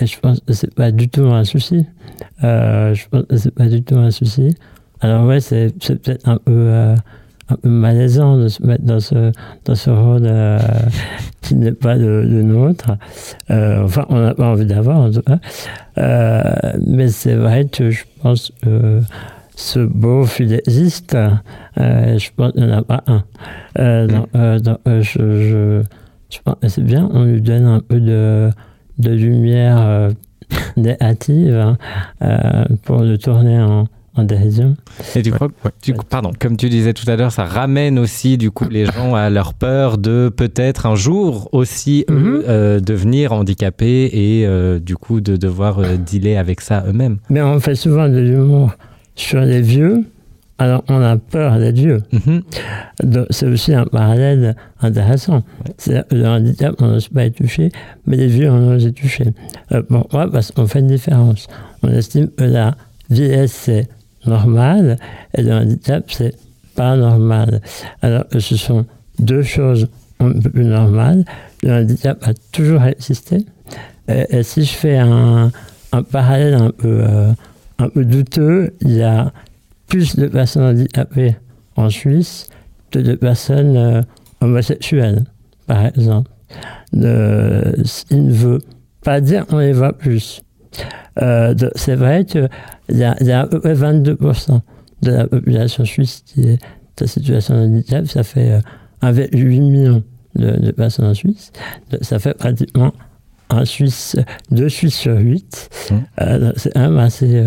[0.00, 1.86] et je pense que c'est pas du tout un souci.
[2.42, 4.56] Euh, je pense que c'est pas du tout un souci.
[5.00, 6.96] Alors ouais c'est peut-être un peu euh,
[7.48, 9.32] un peu malaisant de se mettre dans ce
[9.64, 10.58] dans ce rôle euh,
[11.42, 12.96] qui n'est pas le, le nôtre.
[13.50, 15.38] Euh, enfin on n'a pas envie d'avoir en tout cas.
[15.98, 19.00] Euh, mais c'est vrai que je pense que
[19.56, 21.14] ce beau finaliste,
[21.78, 23.22] euh, je pense qu'il n'y en a pas un.
[24.06, 24.32] Donc,
[24.62, 25.82] donc, je, je,
[26.30, 28.50] je pense que c'est bien, on lui donne un peu de,
[28.98, 30.10] de lumière euh,
[30.76, 31.78] négative hein,
[32.22, 34.76] euh, pour le tourner en, en dérision.
[35.16, 37.98] Et tu crois que, du coup, pardon, comme tu disais tout à l'heure, ça ramène
[37.98, 42.42] aussi du coup les gens à leur peur de peut-être un jour aussi eux, Mhm.
[42.48, 47.18] euh, devenir handicapés et euh, du coup de devoir euh, dealer avec ça eux-mêmes.
[47.30, 48.72] Mais on fait souvent de l'humour
[49.16, 50.04] sur les vieux,
[50.58, 52.02] alors on a peur d'être vieux.
[52.12, 52.42] Mhm.
[53.02, 55.42] Donc, C'est aussi un parallèle intéressant.
[55.86, 57.70] Le handicap, on n'ose pas y toucher,
[58.06, 59.34] mais les vieux, on ose y toucher.
[59.72, 61.48] Euh, pourquoi Parce qu'on fait une différence.
[61.82, 62.76] On estime que la
[63.10, 63.88] vieillesse, c'est
[64.26, 64.98] normal,
[65.36, 66.34] et le handicap, c'est
[66.76, 67.60] pas normal.
[68.02, 68.86] Alors que ce sont
[69.18, 69.88] deux choses
[70.20, 71.24] un peu plus normales.
[71.62, 73.44] Le handicap a toujours existé.
[74.08, 75.50] Et, et si je fais un,
[75.92, 77.32] un parallèle un peu, euh,
[77.78, 79.32] un peu douteux, il y a
[79.86, 81.36] plus de personnes handicapées
[81.76, 82.48] en Suisse
[82.90, 84.02] que de personnes euh,
[84.40, 85.24] homosexuelles,
[85.66, 86.30] par exemple.
[86.92, 88.60] De, il ne veut
[89.02, 90.42] pas dire qu'on les voit plus.
[91.22, 92.48] Euh, c'est vrai qu'il
[92.88, 94.60] y y a à peu près 22%
[95.02, 96.58] de la population suisse qui est
[97.02, 98.06] en situation de handicap.
[98.06, 98.60] Ça fait euh,
[99.02, 100.02] 1,8 million
[100.34, 101.52] de, de personnes en Suisse.
[102.02, 102.92] Ça fait pratiquement
[103.50, 104.16] un Suisse,
[104.50, 105.92] deux Suisses sur 8.
[106.20, 107.42] Euh, c'est assez,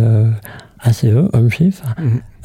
[0.80, 1.84] assez haut comme chiffre.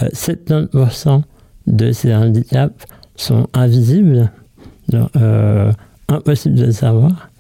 [0.03, 1.22] Euh, 70%
[1.66, 2.85] de ces handicaps
[3.16, 4.30] sont invisibles,
[4.89, 5.72] donc euh,
[6.09, 7.30] impossible de savoir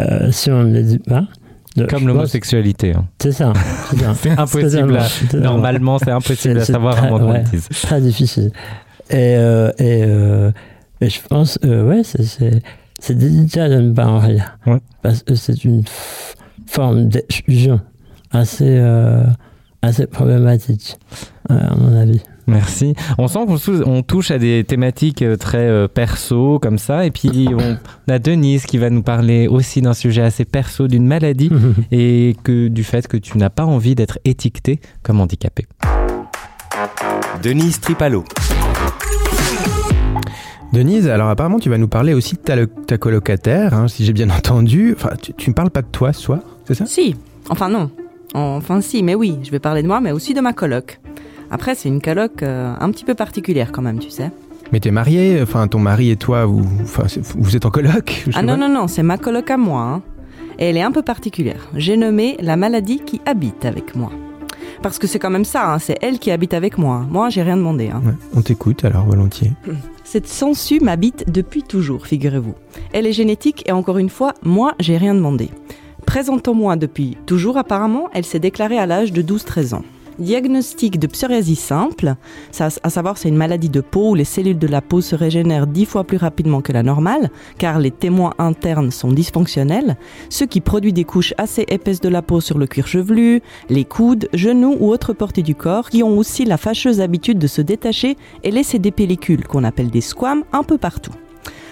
[0.00, 1.24] euh, si on ne les dit pas.
[1.90, 2.94] Comme l'homosexualité.
[2.94, 3.04] hein.
[3.20, 3.52] C'est ça.
[4.14, 4.96] C'est impossible.
[4.98, 5.36] À-.
[5.36, 7.44] Normalement, c'est impossible à savoir très- avant ouais.
[7.82, 8.50] Très difficile.
[9.10, 10.50] Et, euh, et, euh,
[11.02, 12.62] et je pense, euh, ouais, c'est- c'est
[12.98, 14.58] c'est délicat de ne pas en rire.
[15.02, 15.82] Parce que c'est une
[16.66, 17.80] forme d'exclusion
[18.32, 19.24] assez, euh,
[19.86, 20.96] assez problématique,
[21.50, 22.20] euh, à mon avis.
[22.48, 22.94] Merci.
[23.18, 23.40] On sent
[23.82, 27.04] qu'on touche à des thématiques euh, très euh, perso comme ça.
[27.04, 27.76] Et puis on
[28.12, 31.50] a Denise qui va nous parler aussi d'un sujet assez perso, d'une maladie
[31.90, 35.66] et que du fait que tu n'as pas envie d'être étiqueté comme handicapé.
[37.42, 38.24] Denise Tripalo.
[40.72, 44.04] Denise, alors apparemment tu vas nous parler aussi de ta, lo- ta colocataire, hein, si
[44.04, 44.94] j'ai bien entendu.
[44.96, 46.86] Enfin, tu, tu ne parles pas de toi ce soir, c'est ça?
[46.86, 47.16] Si,
[47.48, 47.90] enfin non.
[48.34, 51.00] Enfin si, mais oui, je vais parler de moi, mais aussi de ma coloc.
[51.50, 54.30] Après, c'est une coloc euh, un petit peu particulière quand même, tu sais.
[54.72, 56.66] Mais t'es marié, enfin ton mari et toi, vous,
[57.36, 59.80] vous êtes en coloc Ah non, non, non, c'est ma coloc à moi.
[59.82, 60.02] hein.
[60.58, 61.68] Et elle est un peu particulière.
[61.76, 64.10] J'ai nommé la maladie qui habite avec moi.
[64.82, 67.04] Parce que c'est quand même ça, hein, c'est elle qui habite avec moi.
[67.10, 67.90] Moi, j'ai rien demandé.
[67.94, 68.02] hein.
[68.04, 69.52] Ouais, on t'écoute alors volontiers.
[70.04, 72.54] Cette sangsue m'habite depuis toujours, figurez-vous.
[72.92, 75.48] Elle est génétique et encore une fois, moi, j'ai rien demandé.
[76.16, 79.82] Présentons-moi depuis toujours apparemment, elle s'est déclarée à l'âge de 12-13 ans.
[80.18, 82.14] Diagnostic de psoriasis simple,
[82.58, 85.66] à savoir c'est une maladie de peau où les cellules de la peau se régénèrent
[85.66, 89.98] dix fois plus rapidement que la normale, car les témoins internes sont dysfonctionnels,
[90.30, 93.84] ce qui produit des couches assez épaisses de la peau sur le cuir chevelu, les
[93.84, 97.60] coudes, genoux ou autres parties du corps, qui ont aussi la fâcheuse habitude de se
[97.60, 101.12] détacher et laisser des pellicules qu'on appelle des squames un peu partout.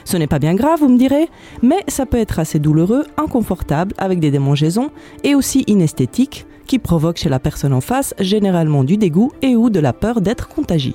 [0.05, 1.28] Ce n'est pas bien grave, vous me direz,
[1.62, 4.90] mais ça peut être assez douloureux, inconfortable, avec des démangeaisons
[5.22, 9.70] et aussi inesthétique, qui provoque chez la personne en face généralement du dégoût et ou
[9.70, 10.94] de la peur d'être contagié.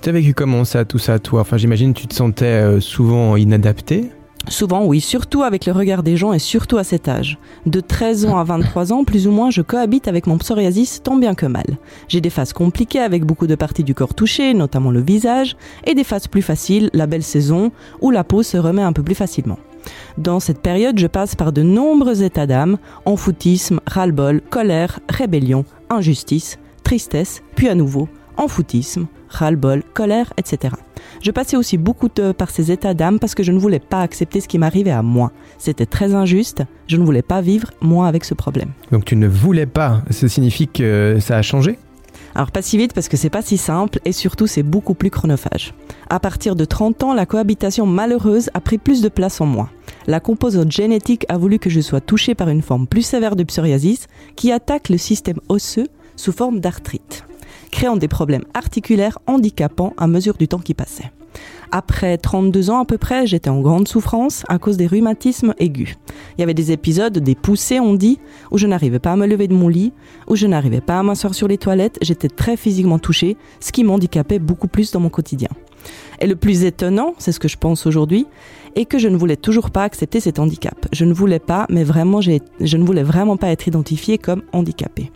[0.00, 1.40] T'as vécu comment ça, tout ça, toi?
[1.40, 4.10] Enfin, j'imagine tu te sentais euh, souvent inadapté.
[4.48, 7.38] Souvent, oui, surtout avec le regard des gens et surtout à cet âge.
[7.66, 11.16] De 13 ans à 23 ans, plus ou moins, je cohabite avec mon psoriasis tant
[11.16, 11.78] bien que mal.
[12.06, 15.94] J'ai des phases compliquées avec beaucoup de parties du corps touchées, notamment le visage, et
[15.94, 19.16] des phases plus faciles, la belle saison, où la peau se remet un peu plus
[19.16, 19.58] facilement.
[20.16, 26.58] Dans cette période, je passe par de nombreux états d'âme, enfoutisme, ras-le-bol, colère, rébellion, injustice,
[26.84, 30.74] tristesse, puis à nouveau, enfoutisme, ras-le-bol, colère, etc.
[31.22, 34.00] Je passais aussi beaucoup de- par ces états d'âme parce que je ne voulais pas
[34.00, 35.32] accepter ce qui m'arrivait à moi.
[35.58, 38.70] C'était très injuste, je ne voulais pas vivre moi avec ce problème.
[38.92, 40.02] Donc tu ne voulais pas.
[40.10, 41.78] Ça signifie que ça a changé?
[42.34, 45.10] Alors pas si vite parce que c'est pas si simple et surtout c'est beaucoup plus
[45.10, 45.72] chronophage.
[46.10, 49.70] À partir de 30 ans, la cohabitation malheureuse a pris plus de place en moi.
[50.06, 53.42] La composante génétique a voulu que je sois touchée par une forme plus sévère de
[53.42, 54.06] psoriasis
[54.36, 57.24] qui attaque le système osseux sous forme d'arthrite,
[57.70, 61.10] créant des problèmes articulaires handicapants à mesure du temps qui passait.
[61.72, 65.96] Après 32 ans à peu près, j'étais en grande souffrance à cause des rhumatismes aigus.
[66.36, 68.18] Il y avait des épisodes, des poussées on dit,
[68.50, 69.92] où je n'arrivais pas à me lever de mon lit,
[70.28, 73.84] où je n'arrivais pas à m'asseoir sur les toilettes, j'étais très physiquement touchée, ce qui
[73.84, 75.48] m'handicapait beaucoup plus dans mon quotidien.
[76.20, 78.26] Et le plus étonnant, c'est ce que je pense aujourd'hui,
[78.74, 80.86] est que je ne voulais toujours pas accepter cet handicap.
[80.92, 85.10] Je ne voulais pas, mais vraiment, je ne voulais vraiment pas être identifiée comme handicapée.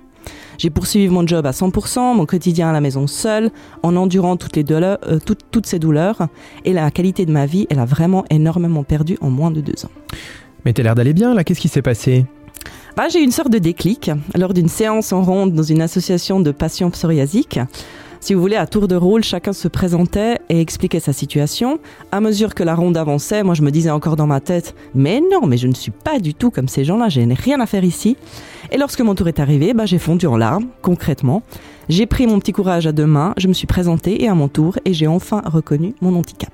[0.61, 3.51] J'ai poursuivi mon job à 100%, mon quotidien à la maison seul,
[3.83, 6.29] en endurant toutes, les douleurs, euh, toutes, toutes ces douleurs.
[6.67, 9.87] Et la qualité de ma vie, elle a vraiment énormément perdu en moins de deux
[9.87, 9.91] ans.
[10.67, 12.27] Mais t'as l'air d'aller bien là, qu'est-ce qui s'est passé?
[12.95, 16.41] Bah, j'ai eu une sorte de déclic lors d'une séance en ronde dans une association
[16.41, 17.59] de patients psoriasiques.
[18.23, 21.79] Si vous voulez, à tour de rôle, chacun se présentait et expliquait sa situation.
[22.13, 25.23] À mesure que la ronde avançait, moi je me disais encore dans ma tête, mais
[25.33, 27.67] non, mais je ne suis pas du tout comme ces gens-là, je n'ai rien à
[27.67, 28.19] faire ici.
[28.73, 31.43] Et lorsque mon tour est arrivé, bah, j'ai fondu en larmes, concrètement.
[31.89, 34.49] J'ai pris mon petit courage à deux mains, je me suis présenté et à mon
[34.49, 36.53] tour, et j'ai enfin reconnu mon handicap.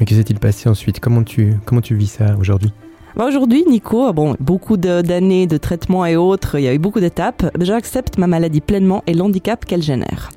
[0.00, 0.98] Mais que s'est-il passé ensuite?
[0.98, 2.72] Comment tu, comment tu vis ça aujourd'hui?
[3.14, 6.78] Bah aujourd'hui, Nico, bon, beaucoup de- d'années de, traitement et autres, il y a eu
[6.78, 7.46] beaucoup d'étapes.
[7.60, 10.30] J'accepte ma maladie pleinement et l'handicap qu'elle génère.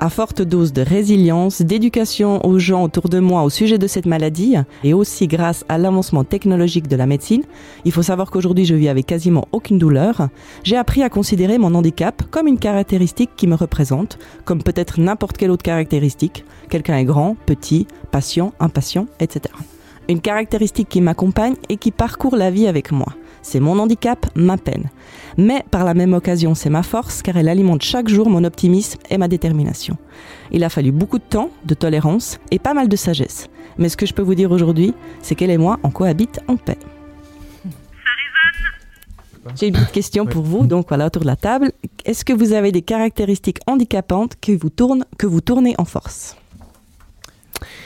[0.00, 4.06] À forte dose de résilience, d'éducation aux gens autour de moi au sujet de cette
[4.06, 7.42] maladie, et aussi grâce à l'avancement technologique de la médecine,
[7.84, 10.28] il faut savoir qu'aujourd'hui je vis avec quasiment aucune douleur.
[10.62, 15.36] J'ai appris à considérer mon handicap comme une caractéristique qui me représente, comme peut-être n'importe
[15.36, 16.44] quelle autre caractéristique.
[16.70, 19.52] Quelqu'un est grand, petit, patient, impatient, etc
[20.08, 23.12] une caractéristique qui m'accompagne et qui parcourt la vie avec moi.
[23.42, 24.90] C'est mon handicap, ma peine.
[25.36, 28.98] Mais par la même occasion, c'est ma force car elle alimente chaque jour mon optimisme
[29.10, 29.96] et ma détermination.
[30.50, 33.48] Il a fallu beaucoup de temps, de tolérance et pas mal de sagesse.
[33.78, 36.56] Mais ce que je peux vous dire aujourd'hui, c'est qu'elle et moi, on cohabite en
[36.56, 36.78] paix.
[39.56, 41.72] J'ai une petite question pour vous, donc voilà, autour de la table.
[42.04, 46.36] Est-ce que vous avez des caractéristiques handicapantes que vous, tourne, que vous tournez en force?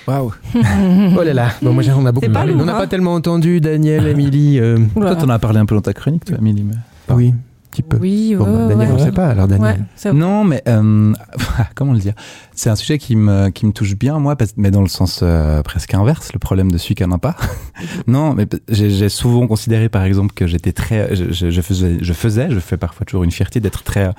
[0.07, 0.32] Waouh
[1.18, 2.53] Oh là là Bon, moi, on a beaucoup parlé.
[2.55, 4.59] On n'a hein pas tellement entendu Daniel, Émilie.
[4.59, 6.64] euh, Toi, t'en as parlé un peu dans ta chronique, toi, Amélie.
[6.64, 7.34] mais- Oui, un
[7.70, 7.96] petit peu.
[7.98, 8.94] Oui, Bon, bah, Daniel, ouais.
[8.94, 9.84] on ne sait pas, alors Daniel.
[10.12, 11.12] Non, mais euh,
[11.74, 12.14] comment le dire?
[12.55, 15.62] C'est un sujet qui me, qui me touche bien, moi, mais dans le sens euh,
[15.62, 17.36] presque inverse, le problème de celui qui n'en a pas.
[18.07, 21.14] non, mais j'ai souvent considéré, par exemple, que j'étais très.
[21.16, 24.12] Je, je- je faisais, je faisais, je fais parfois toujours une fierté d'être très euh,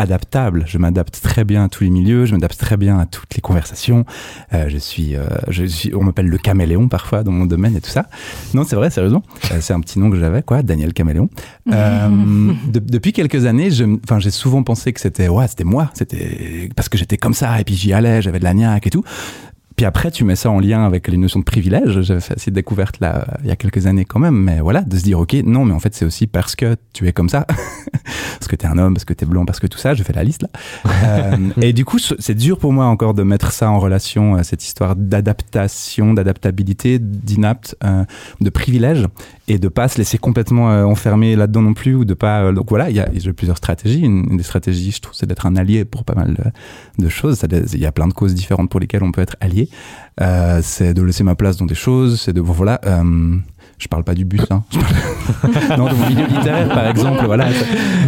[0.00, 0.64] adaptable.
[0.66, 3.40] Je m'adapte très bien à tous les milieux, je m'adapte très bien à toutes les
[3.40, 4.04] conversations.
[4.52, 7.80] Euh, je suis, euh, je suis, on m'appelle le caméléon parfois dans mon domaine et
[7.80, 8.06] tout ça.
[8.54, 9.22] Non, c'est vrai, sérieusement.
[9.52, 11.28] Euh, c'est un petit nom que j'avais, quoi, Daniel Caméléon.
[11.72, 12.08] Euh,
[12.72, 13.68] de- depuis quelques années,
[14.04, 17.60] enfin, j'ai souvent pensé que c'était, ouais, c'était moi, c'était parce que j'étais comme ça
[17.60, 19.04] et puis j'y allais, j'avais de la niaque et tout.
[19.80, 22.02] Puis après, tu mets ça en lien avec les notions de privilège.
[22.02, 24.94] J'avais fait cette découverte là il y a quelques années quand même, mais voilà, de
[24.94, 27.46] se dire ok, non, mais en fait c'est aussi parce que tu es comme ça,
[28.04, 29.94] parce que t'es un homme, parce que t'es blanc, parce que tout ça.
[29.94, 30.50] Je fais la liste là.
[31.04, 34.44] Euh, et du coup, c'est dur pour moi encore de mettre ça en relation à
[34.44, 38.04] cette histoire d'adaptation, d'adaptabilité, d'inapte, euh,
[38.42, 39.06] de privilège,
[39.50, 42.42] et de pas se laisser complètement euh, enfermer là-dedans non plus, ou de pas.
[42.42, 44.00] euh, donc voilà, il y a, plusieurs stratégies.
[44.00, 46.36] Une, des stratégies, je trouve, c'est d'être un allié pour pas mal
[46.98, 47.42] de, choses.
[47.72, 49.68] Il y a plein de causes différentes pour lesquelles on peut être allié.
[50.20, 52.80] Euh, c'est de laisser ma place dans des choses, c'est de bon, voilà.
[52.84, 53.36] Euh,
[53.78, 54.62] je parle pas du bus, hein.
[55.78, 57.48] Non, de mon milieu littéraire, par exemple, voilà.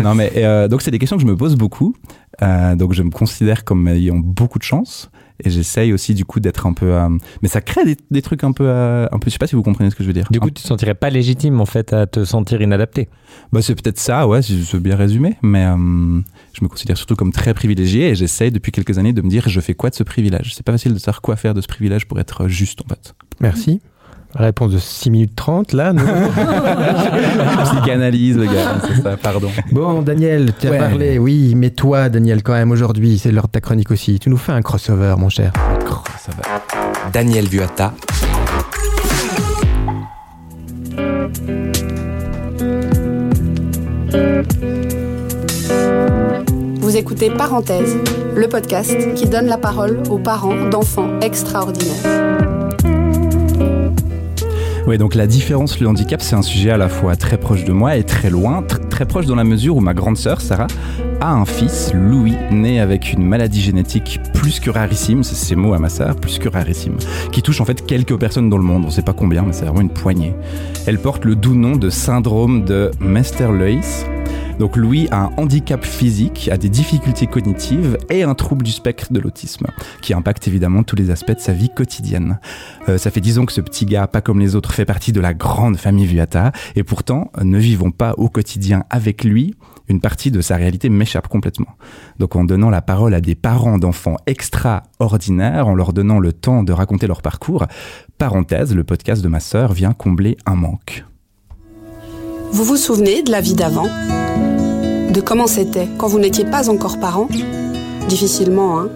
[0.03, 1.95] Non, mais euh, donc c'est des questions que je me pose beaucoup.
[2.43, 5.11] Euh, donc je me considère comme ayant beaucoup de chance.
[5.45, 6.87] Et j'essaye aussi du coup d'être un peu.
[6.95, 7.09] euh,
[7.43, 9.27] Mais ça crée des, des trucs un peu, euh, un peu.
[9.29, 10.27] Je sais pas si vous comprenez ce que je veux dire.
[10.31, 13.09] Du coup, tu te sentirais pas légitime en fait à te sentir inadapté.
[13.53, 15.37] Bah, c'est peut-être ça, ouais, si je veux bien résumer.
[15.43, 15.77] Mais euh,
[16.53, 19.49] je me considère surtout comme très privilégié et j'essaye depuis quelques années de me dire
[19.49, 20.55] je fais quoi de ce privilège?
[20.55, 23.15] C'est pas facile de savoir quoi faire de ce privilège pour être juste en fait.
[23.41, 23.81] Merci.
[24.35, 25.93] Réponse de 6 minutes 30, là.
[25.93, 26.03] non
[27.65, 29.51] Psychanalyse, le gars, c'est ça, pardon.
[29.71, 30.79] Bon, Daniel, tu as Ouais.
[30.79, 34.19] parlé, oui, mais toi, Daniel, quand même, aujourd'hui, c'est l'heure de ta chronique aussi.
[34.19, 35.53] Tu nous fais un crossover, mon cher.
[36.19, 36.61] Ça va.
[37.13, 37.93] Daniel Vuata,
[46.81, 47.97] Vous écoutez Parenthèse,
[48.35, 52.62] le podcast qui donne la parole aux parents d'enfants extraordinaires.
[54.87, 57.73] Oui, donc la différence, le handicap, c'est un sujet à la fois très proche de
[57.73, 60.67] moi et très loin, tr- très proche dans la mesure où ma grande sœur, Sarah,
[61.23, 65.73] a un fils, Louis, né avec une maladie génétique plus que rarissime, c'est ses mots
[65.73, 66.97] à ma sœur, plus que rarissime,
[67.31, 69.65] qui touche en fait quelques personnes dans le monde, on sait pas combien, mais c'est
[69.65, 70.35] vraiment une poignée.
[70.85, 74.05] Elle porte le doux nom de syndrome de Mester-Lewis.
[74.59, 79.13] Donc Louis a un handicap physique, a des difficultés cognitives et un trouble du spectre
[79.13, 79.67] de l'autisme,
[80.01, 82.41] qui impacte évidemment tous les aspects de sa vie quotidienne.
[82.89, 85.13] Euh, ça fait dix ans que ce petit gars, pas comme les autres, fait partie
[85.13, 89.55] de la grande famille Vuata, et pourtant, ne vivons pas au quotidien avec lui,
[89.89, 91.77] une partie de sa réalité m'échappe complètement.
[92.19, 96.63] Donc en donnant la parole à des parents d'enfants extraordinaires, en leur donnant le temps
[96.63, 97.67] de raconter leur parcours,
[98.19, 101.05] parenthèse, le podcast de ma sœur vient combler un manque.
[102.53, 103.89] Vous vous souvenez de la vie d'avant?
[105.11, 107.29] De comment c'était quand vous n'étiez pas encore parent?
[108.09, 108.89] Difficilement, hein?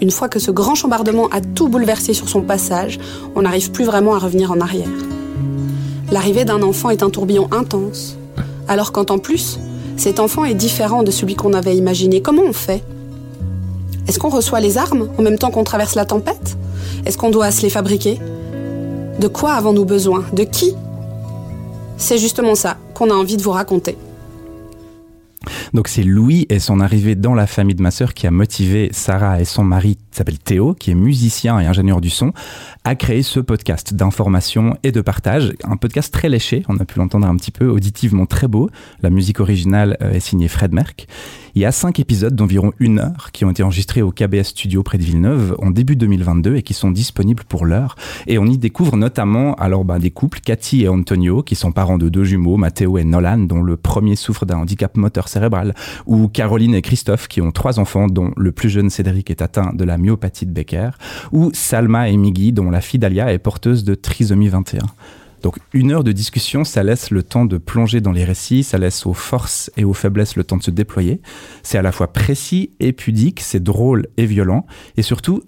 [0.00, 2.98] Une fois que ce grand chambardement a tout bouleversé sur son passage,
[3.34, 4.88] on n'arrive plus vraiment à revenir en arrière.
[6.12, 8.16] L'arrivée d'un enfant est un tourbillon intense,
[8.68, 9.58] alors qu'en plus,
[9.98, 12.22] cet enfant est différent de celui qu'on avait imaginé.
[12.22, 12.84] Comment on fait?
[14.06, 16.56] Est-ce qu'on reçoit les armes en même temps qu'on traverse la tempête?
[17.04, 18.20] Est-ce qu'on doit se les fabriquer?
[19.18, 20.24] De quoi avons-nous besoin?
[20.32, 20.74] De qui?
[21.96, 23.98] C'est justement ça qu'on a envie de vous raconter.
[25.72, 28.88] Donc c'est Louis et son arrivée dans la famille de ma sœur qui a motivé
[28.92, 32.32] Sarah et son mari, qui s'appelle Théo, qui est musicien et ingénieur du son,
[32.84, 35.52] à créer ce podcast d'information et de partage.
[35.64, 38.70] Un podcast très léché, on a pu l'entendre un petit peu, auditivement très beau.
[39.02, 41.06] La musique originale euh, est signée Fred Merck.
[41.54, 44.82] Il y a cinq épisodes d'environ une heure qui ont été enregistrés au KBS Studio
[44.82, 47.96] près de Villeneuve en début 2022 et qui sont disponibles pour l'heure.
[48.26, 51.98] Et on y découvre notamment alors ben, des couples, Cathy et Antonio, qui sont parents
[51.98, 55.74] de deux jumeaux, Matteo et Nolan, dont le premier souffre d'un handicap moteur cérébral,
[56.06, 59.72] ou Caroline et Christophe, qui ont trois enfants, dont le plus jeune Cédric est atteint
[59.74, 60.90] de la myopathie de Becker,
[61.32, 64.80] ou Salma et Migui, dont la fille d'Alia est porteuse de trisomie 21.
[65.42, 68.78] Donc une heure de discussion, ça laisse le temps de plonger dans les récits, ça
[68.78, 71.20] laisse aux forces et aux faiblesses le temps de se déployer.
[71.62, 74.66] C'est à la fois précis et pudique, c'est drôle et violent,
[74.96, 75.42] et surtout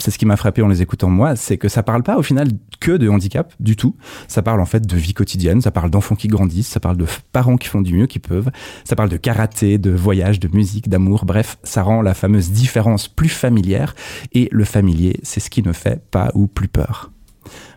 [0.00, 2.22] c'est ce qui m'a frappé en les écoutant moi, c'est que ça parle pas au
[2.22, 2.48] final
[2.80, 3.96] que de handicap du tout.
[4.28, 7.06] Ça parle en fait de vie quotidienne, ça parle d'enfants qui grandissent, ça parle de
[7.32, 8.50] parents qui font du mieux qu'ils peuvent,
[8.84, 13.08] ça parle de karaté, de voyage, de musique, d'amour, bref, ça rend la fameuse différence
[13.08, 13.94] plus familière
[14.32, 17.10] et le familier, c'est ce qui ne fait pas ou plus peur.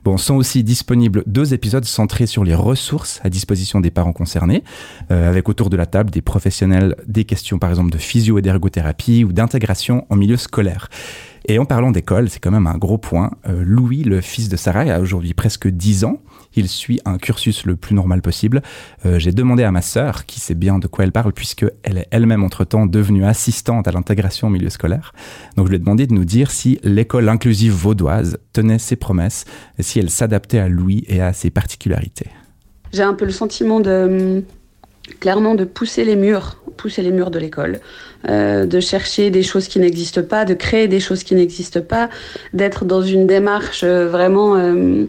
[0.03, 4.63] Bon, sont aussi disponibles deux épisodes centrés sur les ressources à disposition des parents concernés,
[5.11, 9.23] euh, avec autour de la table des professionnels des questions par exemple de physio et
[9.23, 10.89] ou d'intégration en milieu scolaire.
[11.47, 13.31] Et en parlant d'école, c'est quand même un gros point.
[13.47, 16.19] Euh, Louis, le fils de Sarah, a aujourd'hui presque 10 ans.
[16.55, 18.61] Il suit un cursus le plus normal possible.
[19.05, 22.07] Euh, J'ai demandé à ma sœur, qui sait bien de quoi elle parle, puisqu'elle est
[22.11, 25.13] elle-même entre-temps devenue assistante à l'intégration au milieu scolaire.
[25.55, 29.45] Donc je lui ai demandé de nous dire si l'école inclusive vaudoise tenait ses promesses,
[29.77, 32.29] et si elle s'adaptait à Louis et à ses particularités.
[32.91, 34.43] J'ai un peu le sentiment de
[35.19, 37.79] clairement de pousser les murs, pousser les murs de l'école,
[38.29, 42.09] euh, de chercher des choses qui n'existent pas, de créer des choses qui n'existent pas,
[42.53, 45.05] d'être dans une démarche euh, vraiment euh,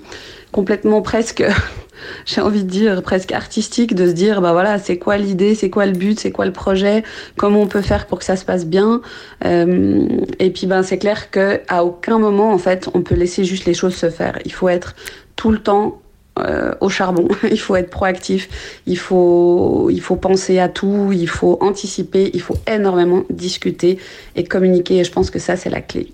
[0.55, 1.45] complètement presque,
[2.27, 5.69] j'ai envie de dire presque artistique, de se dire bah voilà c'est quoi l'idée, c'est
[5.69, 7.03] quoi le but, c'est quoi le projet,
[7.37, 9.01] comment on peut faire pour que ça se passe bien.
[9.45, 10.07] Euh,
[10.39, 13.65] et puis ben c'est clair que à aucun moment en fait on peut laisser juste
[13.65, 14.39] les choses se faire.
[14.45, 14.95] Il faut être
[15.35, 16.01] tout le temps
[16.39, 17.27] euh, au charbon.
[17.51, 18.49] il faut être proactif,
[18.87, 19.91] il faut
[20.23, 23.99] penser à tout, il faut anticiper, il faut énormément discuter
[24.37, 24.99] et communiquer.
[24.99, 26.13] Et je pense que ça, c'est la clé.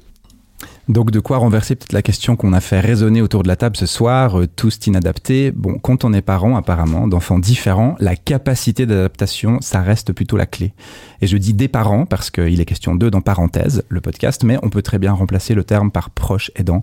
[0.89, 3.77] Donc de quoi renverser peut-être la question qu'on a fait résonner autour de la table
[3.77, 5.53] ce soir, euh, tous inadaptés.
[5.53, 10.47] Bon, quand on est parent apparemment, d'enfants différents, la capacité d'adaptation, ça reste plutôt la
[10.47, 10.73] clé.
[11.21, 14.59] Et je dis des parents parce qu'il est question d'eux dans parenthèse, le podcast, mais
[14.63, 16.83] on peut très bien remplacer le terme par proche aidant.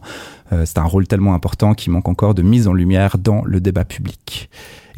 [0.54, 3.60] Euh, c'est un rôle tellement important qui manque encore de mise en lumière dans le
[3.60, 4.50] débat public.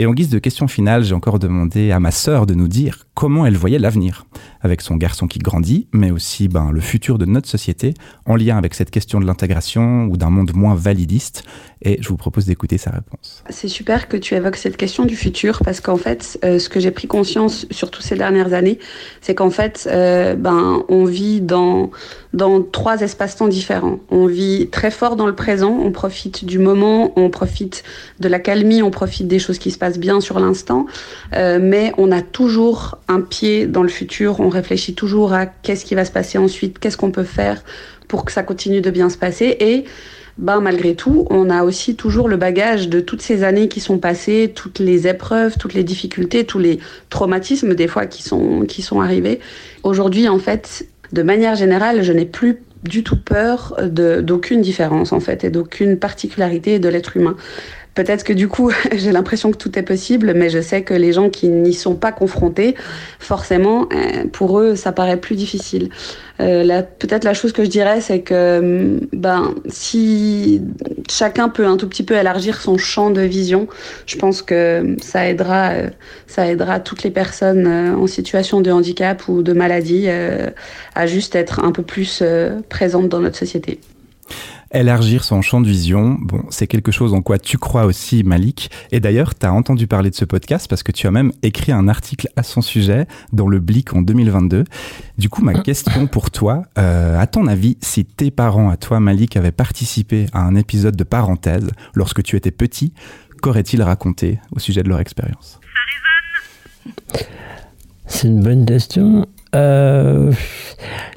[0.02, 3.06] Et en guise de question finale, j'ai encore demandé à ma sœur de nous dire
[3.16, 4.26] comment elle voyait l'avenir,
[4.62, 7.94] avec son garçon qui grandit, mais aussi ben, le futur de notre société,
[8.26, 11.44] en lien avec cette question de l'intégration ou d'un monde moins validiste.
[11.82, 13.42] Et je vous propose d'écouter sa réponse.
[13.50, 16.82] C'est super que tu évoques cette question du futur, parce qu'en fait, euh, ce que
[16.82, 18.80] j'ai pris conscience, surtout ces dernières années,
[19.22, 21.92] c'est qu'en fait, euh, ben, on vit dans,
[22.34, 24.00] dans trois espaces-temps différents.
[24.10, 27.84] On vit très fort dans le présent, on profite du moment, on profite
[28.20, 30.86] de la calmie, on profite des choses qui se passent bien sur l'instant,
[31.34, 35.86] euh, mais on a toujours un pied dans le futur, on réfléchit toujours à qu'est-ce
[35.86, 37.64] qui va se passer ensuite, qu'est-ce qu'on peut faire
[38.10, 39.86] pour que ça continue de bien se passer et
[40.40, 43.98] ben, malgré tout, on a aussi toujours le bagage de toutes ces années qui sont
[43.98, 46.80] passées, toutes les épreuves, toutes les difficultés, tous les
[47.10, 49.42] traumatismes des fois qui sont, qui sont arrivés.
[49.84, 55.20] Aujourd'hui, en fait, de manière générale, je n'ai plus du tout peur d'aucune différence en
[55.20, 57.36] fait et d'aucune particularité de l'être humain.
[58.00, 61.12] Peut-être que du coup, j'ai l'impression que tout est possible, mais je sais que les
[61.12, 62.76] gens qui n'y sont pas confrontés,
[63.20, 65.90] forcément, euh, pour eux, ça paraît plus difficile.
[66.40, 70.62] Euh, Peut-être la chose que je dirais, c'est que ben, si
[71.10, 73.68] chacun peut un tout petit peu élargir son champ de vision,
[74.06, 75.90] je pense que ça aidera, euh,
[76.26, 81.66] ça aidera toutes les personnes en situation de handicap ou de maladie à juste être
[81.66, 82.24] un peu plus
[82.70, 83.82] présentes dans notre société.
[84.72, 88.70] Élargir son champ de vision, bon, c'est quelque chose en quoi tu crois aussi, Malik.
[88.92, 91.72] Et d'ailleurs, tu as entendu parler de ce podcast parce que tu as même écrit
[91.72, 94.66] un article à son sujet dans le Blick en 2022.
[95.18, 99.00] Du coup, ma question pour toi, euh, à ton avis, si tes parents, à toi,
[99.00, 102.94] Malik, avaient participé à un épisode de parenthèse lorsque tu étais petit,
[103.42, 105.60] qu'auraient-ils raconté au sujet de leur expérience?
[108.06, 109.28] C'est une bonne question.
[109.56, 110.32] Euh,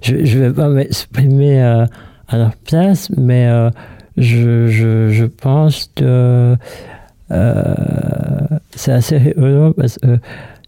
[0.03, 1.85] je ne vais pas m'exprimer euh,
[2.33, 3.71] à leur place, mais euh,
[4.17, 6.57] je, je, je, pense que
[7.31, 7.75] euh,
[8.75, 10.19] c'est assez rigolo parce que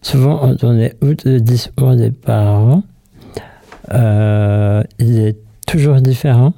[0.01, 2.83] souvent, quand on écoute le discours des parents,
[3.93, 5.37] euh, il est
[5.67, 6.53] toujours différent,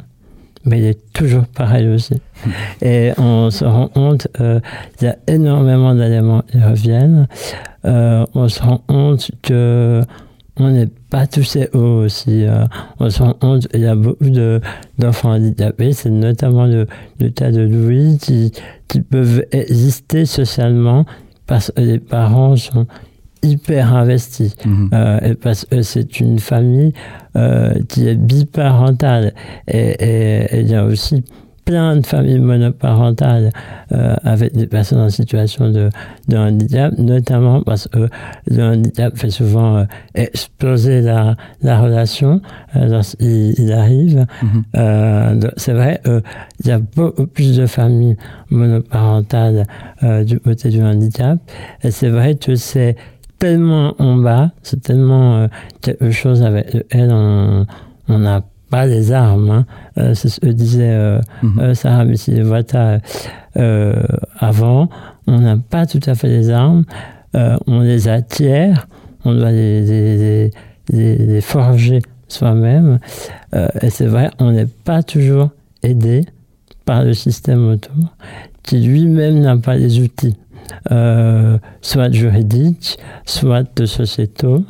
[0.66, 2.22] mais il est toujours pareil aussi.
[2.82, 7.28] Et on se rend compte qu'il y a énormément d'éléments qui reviennent.
[7.84, 10.02] on se rend compte que
[10.60, 12.46] on n'est pas tous égaux aussi.
[12.46, 12.66] euh,
[13.00, 14.60] on se rend compte qu'il y a beaucoup de-
[15.00, 16.88] d'enfants handicapés, c'est notamment le,
[17.20, 18.52] le cas de Louis, qui,
[18.88, 21.06] qui peuvent exister socialement
[21.46, 22.88] parce que les parents sont
[23.44, 24.56] hyper investis.
[24.94, 26.92] Euh, et parce que c'est une famille
[27.36, 29.34] euh, qui est biparentale.
[29.68, 31.24] Et il y a aussi
[31.68, 33.52] plein de familles monoparentales
[33.92, 35.90] euh, avec des personnes en situation de,
[36.30, 38.08] de handicap, notamment parce que
[38.50, 39.84] le handicap fait souvent euh,
[40.16, 42.42] exploser la, la relation
[42.78, 44.26] euh, lorsqu'il il arrive.
[44.78, 46.22] Euh, donc c'est vrai, euh,
[46.62, 48.16] il y a beaucoup plus de familles
[48.50, 49.66] monoparentales
[50.04, 51.38] euh, du côté du handicap.
[51.84, 52.96] Et c'est vrai que c'est
[53.40, 55.48] tellement en bas, c'est tellement euh,
[55.82, 57.66] quelque chose avec lequel on
[58.10, 59.50] on n'a pas les armes.
[59.50, 59.66] hein.
[59.98, 61.20] Euh, c'est ce que disait euh,
[61.74, 63.00] Sarah Messi-Vata
[63.58, 64.04] euh,
[64.40, 64.90] avant.
[65.28, 66.84] On n'a pas tout à fait les armes.
[67.34, 68.88] On les acquiert.
[69.26, 70.52] On doit les, les, les-
[70.90, 72.98] les- les forger soi-même.
[73.82, 75.50] Et c'est vrai, on n'est pas toujours
[75.84, 76.26] aidé
[76.86, 77.96] par le système autour,
[78.64, 80.36] qui lui-même n'a pas les outils,
[81.82, 84.64] soit juridiques, soit de sociétaux,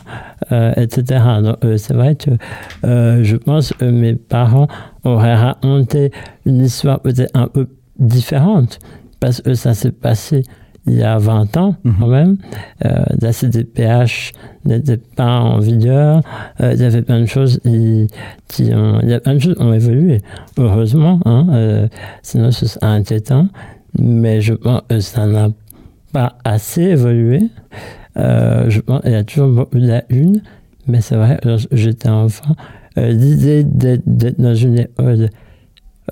[0.51, 1.21] euh, etc.
[1.43, 2.31] Donc, euh, c'est vrai que
[2.85, 4.67] euh, je pense que mes parents
[5.03, 6.11] auraient raconté
[6.45, 7.67] une histoire peut-être un peu
[7.99, 8.79] différente,
[9.19, 10.43] parce que ça s'est passé
[10.89, 12.37] il y a 20 ans quand même.
[12.85, 14.31] Euh, la CDPH
[14.63, 16.21] n'était pas en vigueur.
[16.61, 18.07] Il y avait plein de choses qui,
[18.47, 20.21] qui ont, il y a plein de choses qui ont évolué,
[20.57, 21.19] heureusement.
[21.25, 21.89] Hein,
[22.21, 23.49] sinon, ce serait inquiétant.
[23.99, 25.49] Mais je pense que ça n'a
[26.13, 27.41] pas assez évolué.
[28.17, 30.41] Euh, je pense qu'il y a toujours beaucoup de lacunes.
[30.87, 31.39] Mais c'est vrai,
[31.73, 32.55] j'étais enfant,
[32.97, 35.29] euh, l'idée d'être, dans une école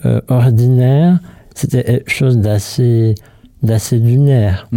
[0.05, 1.19] euh, ordinaire,
[1.53, 3.15] c'était quelque chose d'assez
[3.63, 4.67] d'assez lunaire.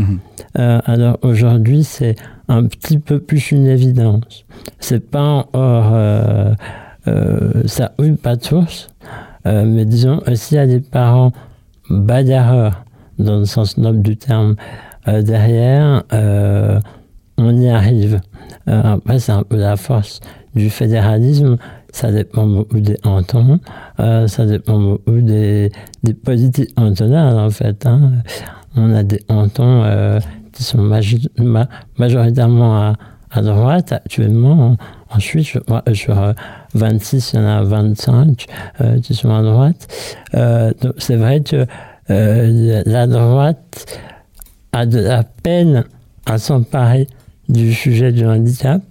[0.56, 2.14] Euh, alors aujourd'hui, c'est
[2.46, 4.46] un petit peu plus une évidence.
[4.78, 6.54] C'est pas encore, euh,
[7.08, 8.88] euh, ça roule pas tous,
[9.44, 11.32] mais disons, euh, s'il y a des parents
[11.90, 12.84] bagarreurs,
[13.18, 14.54] dans le sens noble du terme,
[15.06, 16.04] derrière,
[17.38, 18.20] on y arrive.
[18.68, 20.20] Euh, après, c'est un peu la force
[20.54, 21.56] du fédéralisme.
[21.92, 23.58] Ça dépend beaucoup des cantons,
[23.98, 25.72] euh, ça dépend beaucoup des,
[26.02, 27.86] des politiques cantonales, en fait.
[27.86, 28.12] hein.
[28.76, 30.20] On a des cantons euh,
[30.52, 30.82] qui sont
[31.96, 32.92] majoritairement à,
[33.30, 34.76] à droite actuellement.
[35.10, 36.32] Ensuite, je crois, sur euh,
[36.74, 38.44] 26, il y en a 25
[38.82, 39.88] euh, qui sont à droite.
[40.98, 41.64] C'est vrai que
[42.10, 43.98] la droite
[44.72, 45.84] a de la peine
[46.26, 47.06] à s'emparer
[47.48, 48.82] du sujet du handicap.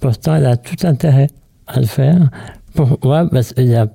[0.00, 1.28] Pourtant, elle a tout intérêt
[1.66, 2.30] à le faire.
[2.74, 3.28] Pourquoi?
[3.30, 3.88] Parce qu'il y a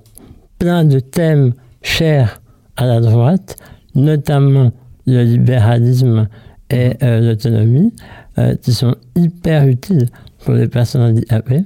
[0.58, 2.40] plein de thèmes chers
[2.76, 3.56] à la droite,
[3.94, 4.72] notamment
[5.06, 6.28] le libéralisme
[6.70, 7.92] et euh, l'autonomie,
[8.38, 10.08] euh, qui sont hyper utiles
[10.44, 11.64] pour les personnes handicapées.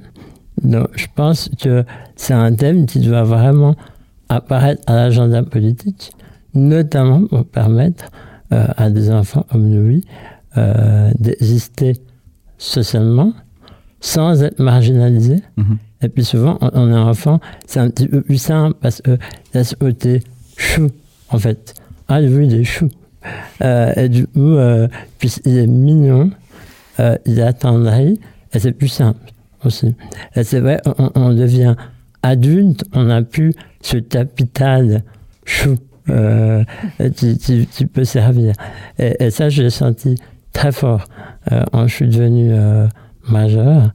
[0.63, 1.83] Donc, je pense que
[2.15, 3.75] c'est un thème qui doit vraiment
[4.29, 6.11] apparaître à l'agenda politique,
[6.53, 8.05] notamment pour permettre
[8.51, 10.01] euh, à des enfants comme
[10.57, 11.93] euh, d'exister
[12.57, 13.33] socialement
[14.01, 15.41] sans être marginalisés.
[16.01, 19.11] Et puis souvent, on, on est enfant, c'est un petit peu plus simple parce que
[19.53, 20.21] il y a ce côté
[20.57, 20.89] chou,
[21.29, 21.73] en fait.
[22.07, 22.89] Ah, Louis, il est chou.
[23.63, 24.87] Euh, et du coup, euh,
[25.17, 26.29] puisqu'il est mignon,
[26.99, 28.19] euh, il est attendri,
[28.53, 29.31] et c'est plus simple
[29.63, 29.95] aussi.
[30.35, 31.75] Et c'est vrai, on, on devient
[32.21, 35.01] adulte, on n'a plus ce capital
[35.45, 35.75] chou
[36.09, 36.63] euh,
[37.15, 38.53] qui, qui- qui peut servir.
[38.99, 40.15] Et, et ça, je l'ai senti
[40.55, 41.03] très fort
[41.51, 42.87] euh, quand je suis devenu euh,
[43.29, 43.91] majeur.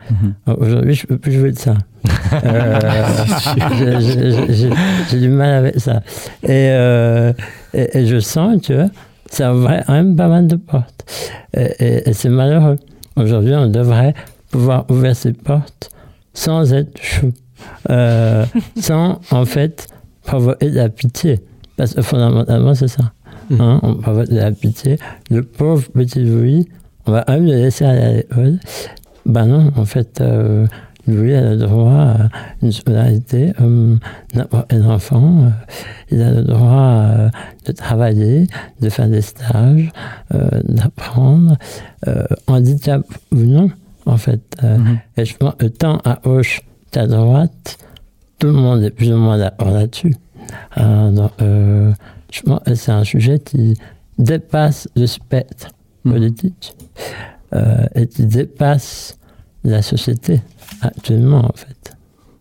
[0.46, 1.74] Aujourd'hui, je peux plus jouer de ça.
[2.32, 2.78] Euh,
[3.78, 4.70] j'ai- j'ai- j'ai-
[5.10, 6.00] J'ai du mal avec ça.
[6.44, 7.32] Et, euh,
[7.74, 8.86] et, et je sens que
[9.28, 11.04] ça ouvre quand même pas mal de portes.
[11.56, 12.76] Et, et- c'est malheureux.
[13.16, 14.14] Aujourd'hui, on devrait
[14.52, 15.90] pouvoir ouvrir ces portes
[16.32, 17.32] sans être chou.
[17.90, 18.44] Euh,
[18.80, 19.88] sans, en fait,
[20.24, 21.40] provoquer de la pitié.
[21.76, 23.12] Parce que fondamentalement, c'est ça.
[23.58, 24.98] Hein, on provoque de la pitié.
[25.30, 26.68] Le pauvre petit Louis,
[27.06, 28.58] on va le laisser aller à l'école.
[29.26, 30.66] Ben non, en fait, euh,
[31.06, 32.28] Louis a le droit à
[32.62, 33.98] une scolarité comme
[34.34, 35.44] n'importe quel enfant.
[35.44, 35.48] Euh,
[36.10, 37.28] il a le droit euh,
[37.66, 38.46] de travailler,
[38.80, 39.90] de faire des stages,
[40.34, 41.56] euh, d'apprendre,
[42.06, 43.70] euh, handicap ou non,
[44.06, 44.40] en fait.
[44.62, 44.78] Euh,
[45.16, 46.60] Et je pense que tant à gauche
[46.92, 47.78] qu'à droite,
[48.38, 50.14] tout le monde est plus ou moins d'accord là-dessus.
[50.78, 51.92] Euh, donc, euh,
[52.32, 53.76] je pense que c'est un sujet qui
[54.18, 55.68] dépasse le spectre
[56.04, 56.74] politique
[57.54, 59.18] euh, et qui dépasse
[59.64, 60.40] la société
[60.82, 61.94] actuellement, en fait.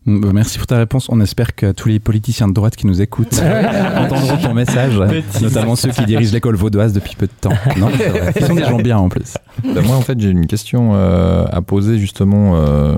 [0.06, 1.08] Mm, bah, Merci pour ta réponse.
[1.10, 3.42] On espère que tous les politiciens de droite qui nous écoutent
[3.98, 5.44] entendront ton message, Petit.
[5.44, 7.52] notamment ceux qui dirigent l'école vaudoise depuis peu de temps.
[7.78, 7.90] Non.
[8.36, 9.34] Ils sont des gens bien en plus.
[9.64, 12.96] Bah, moi, en fait, j'ai une question euh, à poser justement euh,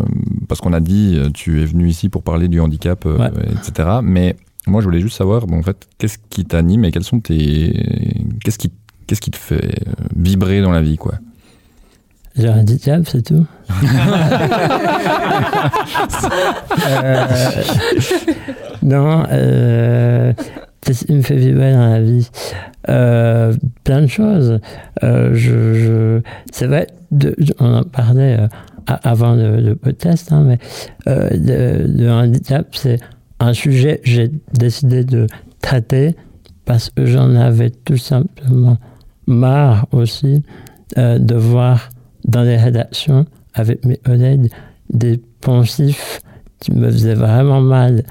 [0.48, 3.32] parce qu'on a dit tu es venu ici pour parler du handicap, euh, Ouais.
[3.52, 3.90] etc.
[4.04, 4.36] Mais
[4.68, 8.26] moi, je voulais juste savoir, bon, en fait, qu'est-ce qui t'anime et quels sont tes,
[8.44, 8.72] qu'est-ce qui,
[9.08, 9.56] qu'est-ce qui te fait
[9.88, 11.16] euh, vibrer dans la vie, quoi?
[12.36, 13.46] J'ai un handicap, c'est tout.
[16.88, 17.26] Euh,
[18.84, 20.34] non, euh,
[20.82, 22.30] qu'est-ce qui me fait vibrer dans la vie?
[22.90, 23.54] Euh,
[23.84, 24.60] Plein de choses.
[25.02, 28.38] Je, je- c'est vrai, de- on en parlait
[28.88, 30.60] avant le, le podcast, hein, mais
[31.06, 33.00] le handicap, c'est
[33.42, 35.28] un sujet que j'ai décidé de
[35.62, 36.16] traiter
[36.66, 38.78] parce que j'en avais tout simplement
[39.26, 40.44] marre aussi
[40.98, 41.90] euh, de voir
[42.26, 44.52] dans les rédactions avec mes collègues
[44.92, 46.22] des poncifs
[46.60, 48.04] qui me faisaient vraiment mal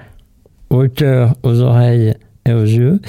[0.69, 2.15] au cœur, aux oreilles
[2.47, 3.01] et aux yeux,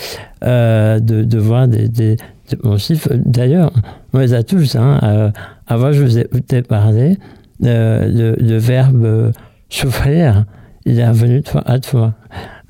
[0.44, 2.18] euh, de, de voir des, des,
[2.50, 3.08] des poncifs.
[3.12, 3.72] D'ailleurs,
[4.14, 4.76] on les a tous.
[4.76, 5.32] Hein, euh,
[5.66, 7.18] avant, je vous ai écouté parler.
[7.60, 9.32] le, le verbe
[9.70, 10.46] souffrir,
[10.86, 12.14] il est revenu de à de fois.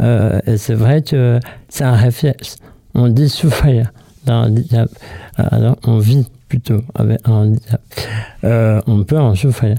[0.02, 1.40] Euh, et c'est vrai que
[1.70, 2.58] c'est un réflexe.
[2.94, 3.92] On dit souffrir
[4.28, 4.90] le handicap.
[5.38, 7.82] Alors, on vit plutôt avec un handicap.
[8.44, 9.78] Euh, on peut en souffrir,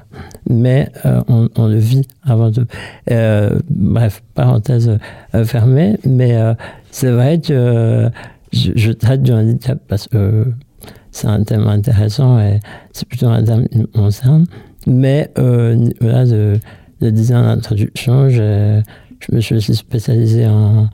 [0.49, 2.65] mais euh, on, le vit avant tout.
[3.07, 4.99] Bref, parenthèse
[5.45, 6.39] fermée, mais
[6.91, 8.11] c'est vrai que
[8.53, 10.47] je, traite du handicap parce que
[11.11, 12.61] c'est un thème intéressant et
[12.93, 14.47] c'est plutôt un thème qui me concerne.
[14.87, 16.25] Mais euh, voilà,
[17.03, 18.81] je, je disais en introduction, je,
[19.21, 20.89] je me suis aussi spécialisé en,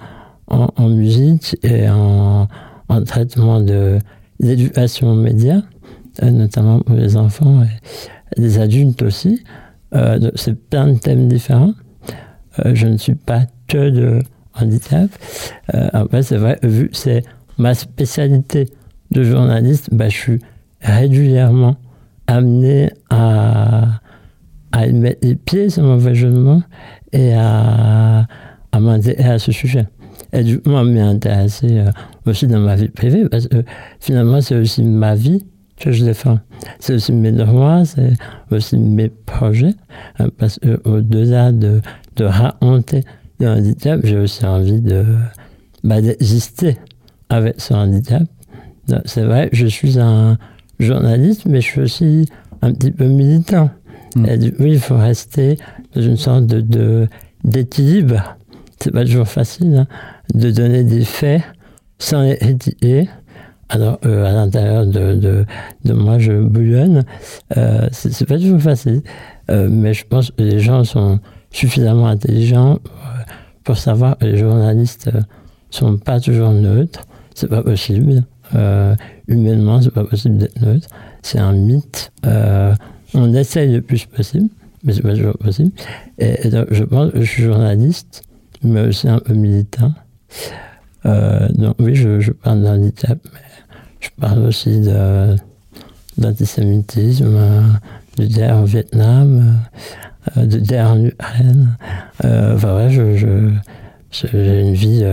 [0.49, 2.49] en, musique et en,
[2.89, 3.99] en traitement de
[4.41, 5.63] l'éducation média,
[6.23, 9.43] euh, notamment pour les enfants et les adultes aussi.
[9.95, 11.73] Euh, c'est plein de thèmes différents.
[12.65, 14.23] Euh, je ne suis pas que de
[14.55, 15.11] handicap.
[15.75, 17.23] Euh, après, c'est vrai, vu que c'est
[17.57, 18.69] ma spécialité
[19.11, 20.39] de journaliste, bah, je suis
[20.81, 21.77] régulièrement
[22.27, 24.01] amené à,
[24.73, 26.63] à mettre les pieds, c'est mauvais jeu de mots,
[27.13, 28.27] et à,
[28.73, 29.87] à m'intéresser à ce sujet.
[30.33, 31.91] Et du coup, moi, m'y euh,
[32.27, 33.65] aussi dans ma vie privée, parce que
[34.01, 35.45] finalement, c'est aussi ma vie
[35.79, 36.39] que je défends.
[36.81, 38.13] C'est aussi mes droits, c'est
[38.51, 39.75] aussi mes projets,
[40.21, 41.81] euh, parce qu'au-delà de,
[42.17, 43.05] de raconter
[43.41, 45.05] le handicap, j'ai aussi envie de
[45.85, 46.77] bah, d'exister
[47.29, 48.23] avec ce handicap.
[49.05, 50.39] C'est vrai, je suis un
[50.81, 52.29] journaliste, mais je suis aussi
[52.63, 53.71] un petit peu militant.
[54.27, 55.59] Et du coup, il faut rester
[55.95, 57.09] dans une sorte de,
[57.45, 58.37] d'équilibre.
[58.81, 59.87] C'est pas toujours facile hein,
[60.35, 61.43] de donner des faits
[61.99, 63.09] sans les étiqueter.
[63.71, 65.45] Alors, euh, à l'intérieur de,
[65.85, 67.05] de, moi, je bouillonne.
[67.57, 69.03] Euh, c'est, pas toujours facile.
[69.51, 71.19] Euh, mais je pense que les gens sont
[71.51, 72.95] suffisamment intelligents pour,
[73.65, 75.21] pour savoir que les journalistes euh,
[75.71, 77.03] sont pas toujours neutres.
[77.35, 78.25] C'est pas possible.
[78.55, 78.97] Euh,
[79.27, 80.89] humainement, c'est pas possible d'être neutre.
[81.23, 82.11] C'est un mythe.
[83.15, 84.49] On essaye le plus possible,
[84.85, 85.71] mais c'est pas toujours possible.
[86.19, 88.23] Et, donc, je pense que je suis journaliste,
[88.63, 89.93] mais aussi un peu militant.
[91.07, 93.41] Euh, donc oui, je, parle d'handicap, mais
[94.01, 94.83] je parle aussi
[96.19, 97.63] d'antisémitisme, euh,
[98.17, 99.55] de guerre au Vietnam,
[100.37, 101.77] euh, de guerre en Ukraine.
[102.23, 102.91] Enfin ouais,
[104.11, 105.05] j'ai une vie...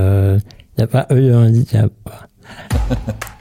[0.77, 1.91] Il n'y a pas eu de handicap.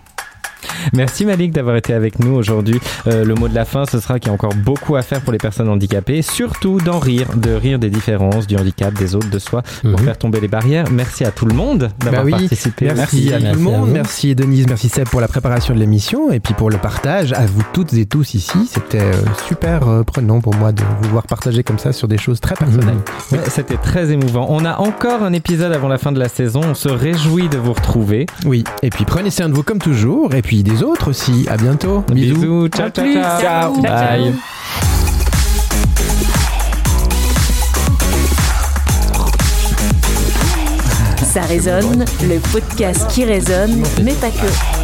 [0.93, 2.81] Merci Malik d'avoir été avec nous aujourd'hui.
[3.07, 5.21] Euh, le mot de la fin, ce sera qu'il y a encore beaucoup à faire
[5.21, 9.31] pour les personnes handicapées, surtout d'en rire, de rire des différences, du handicap, des autres,
[9.31, 10.87] de soi, pour faire tomber les barrières.
[10.91, 12.91] Merci à tout le monde d'avoir Bah oui, participé.
[12.95, 13.91] Merci, à tout le monde.
[13.91, 17.47] Merci Denise, merci Seb pour la préparation de l'émission et puis pour le partage à
[17.47, 18.69] vous toutes et tous ici.
[18.69, 19.13] C'était euh,
[19.47, 22.55] super euh, prenant pour moi de vous voir partager comme ça sur des choses très
[22.55, 22.97] personnelles.
[23.33, 24.47] Ouais, C'était très émouvant.
[24.51, 26.61] On a encore un épisode avant la fin de la saison.
[26.65, 28.27] On se réjouit de vous retrouver.
[28.47, 31.47] Oui, et puis prenez soin de vous comme toujours et puis des autres aussi.
[31.49, 32.03] À bientôt.
[32.11, 32.35] Bisous.
[32.35, 32.69] Bisous.
[32.69, 33.41] Ciao, ciao, ciao.
[33.41, 33.83] Ciao.
[33.83, 34.35] Bye.
[41.23, 44.84] Ça résonne, le podcast qui résonne, mais pas que.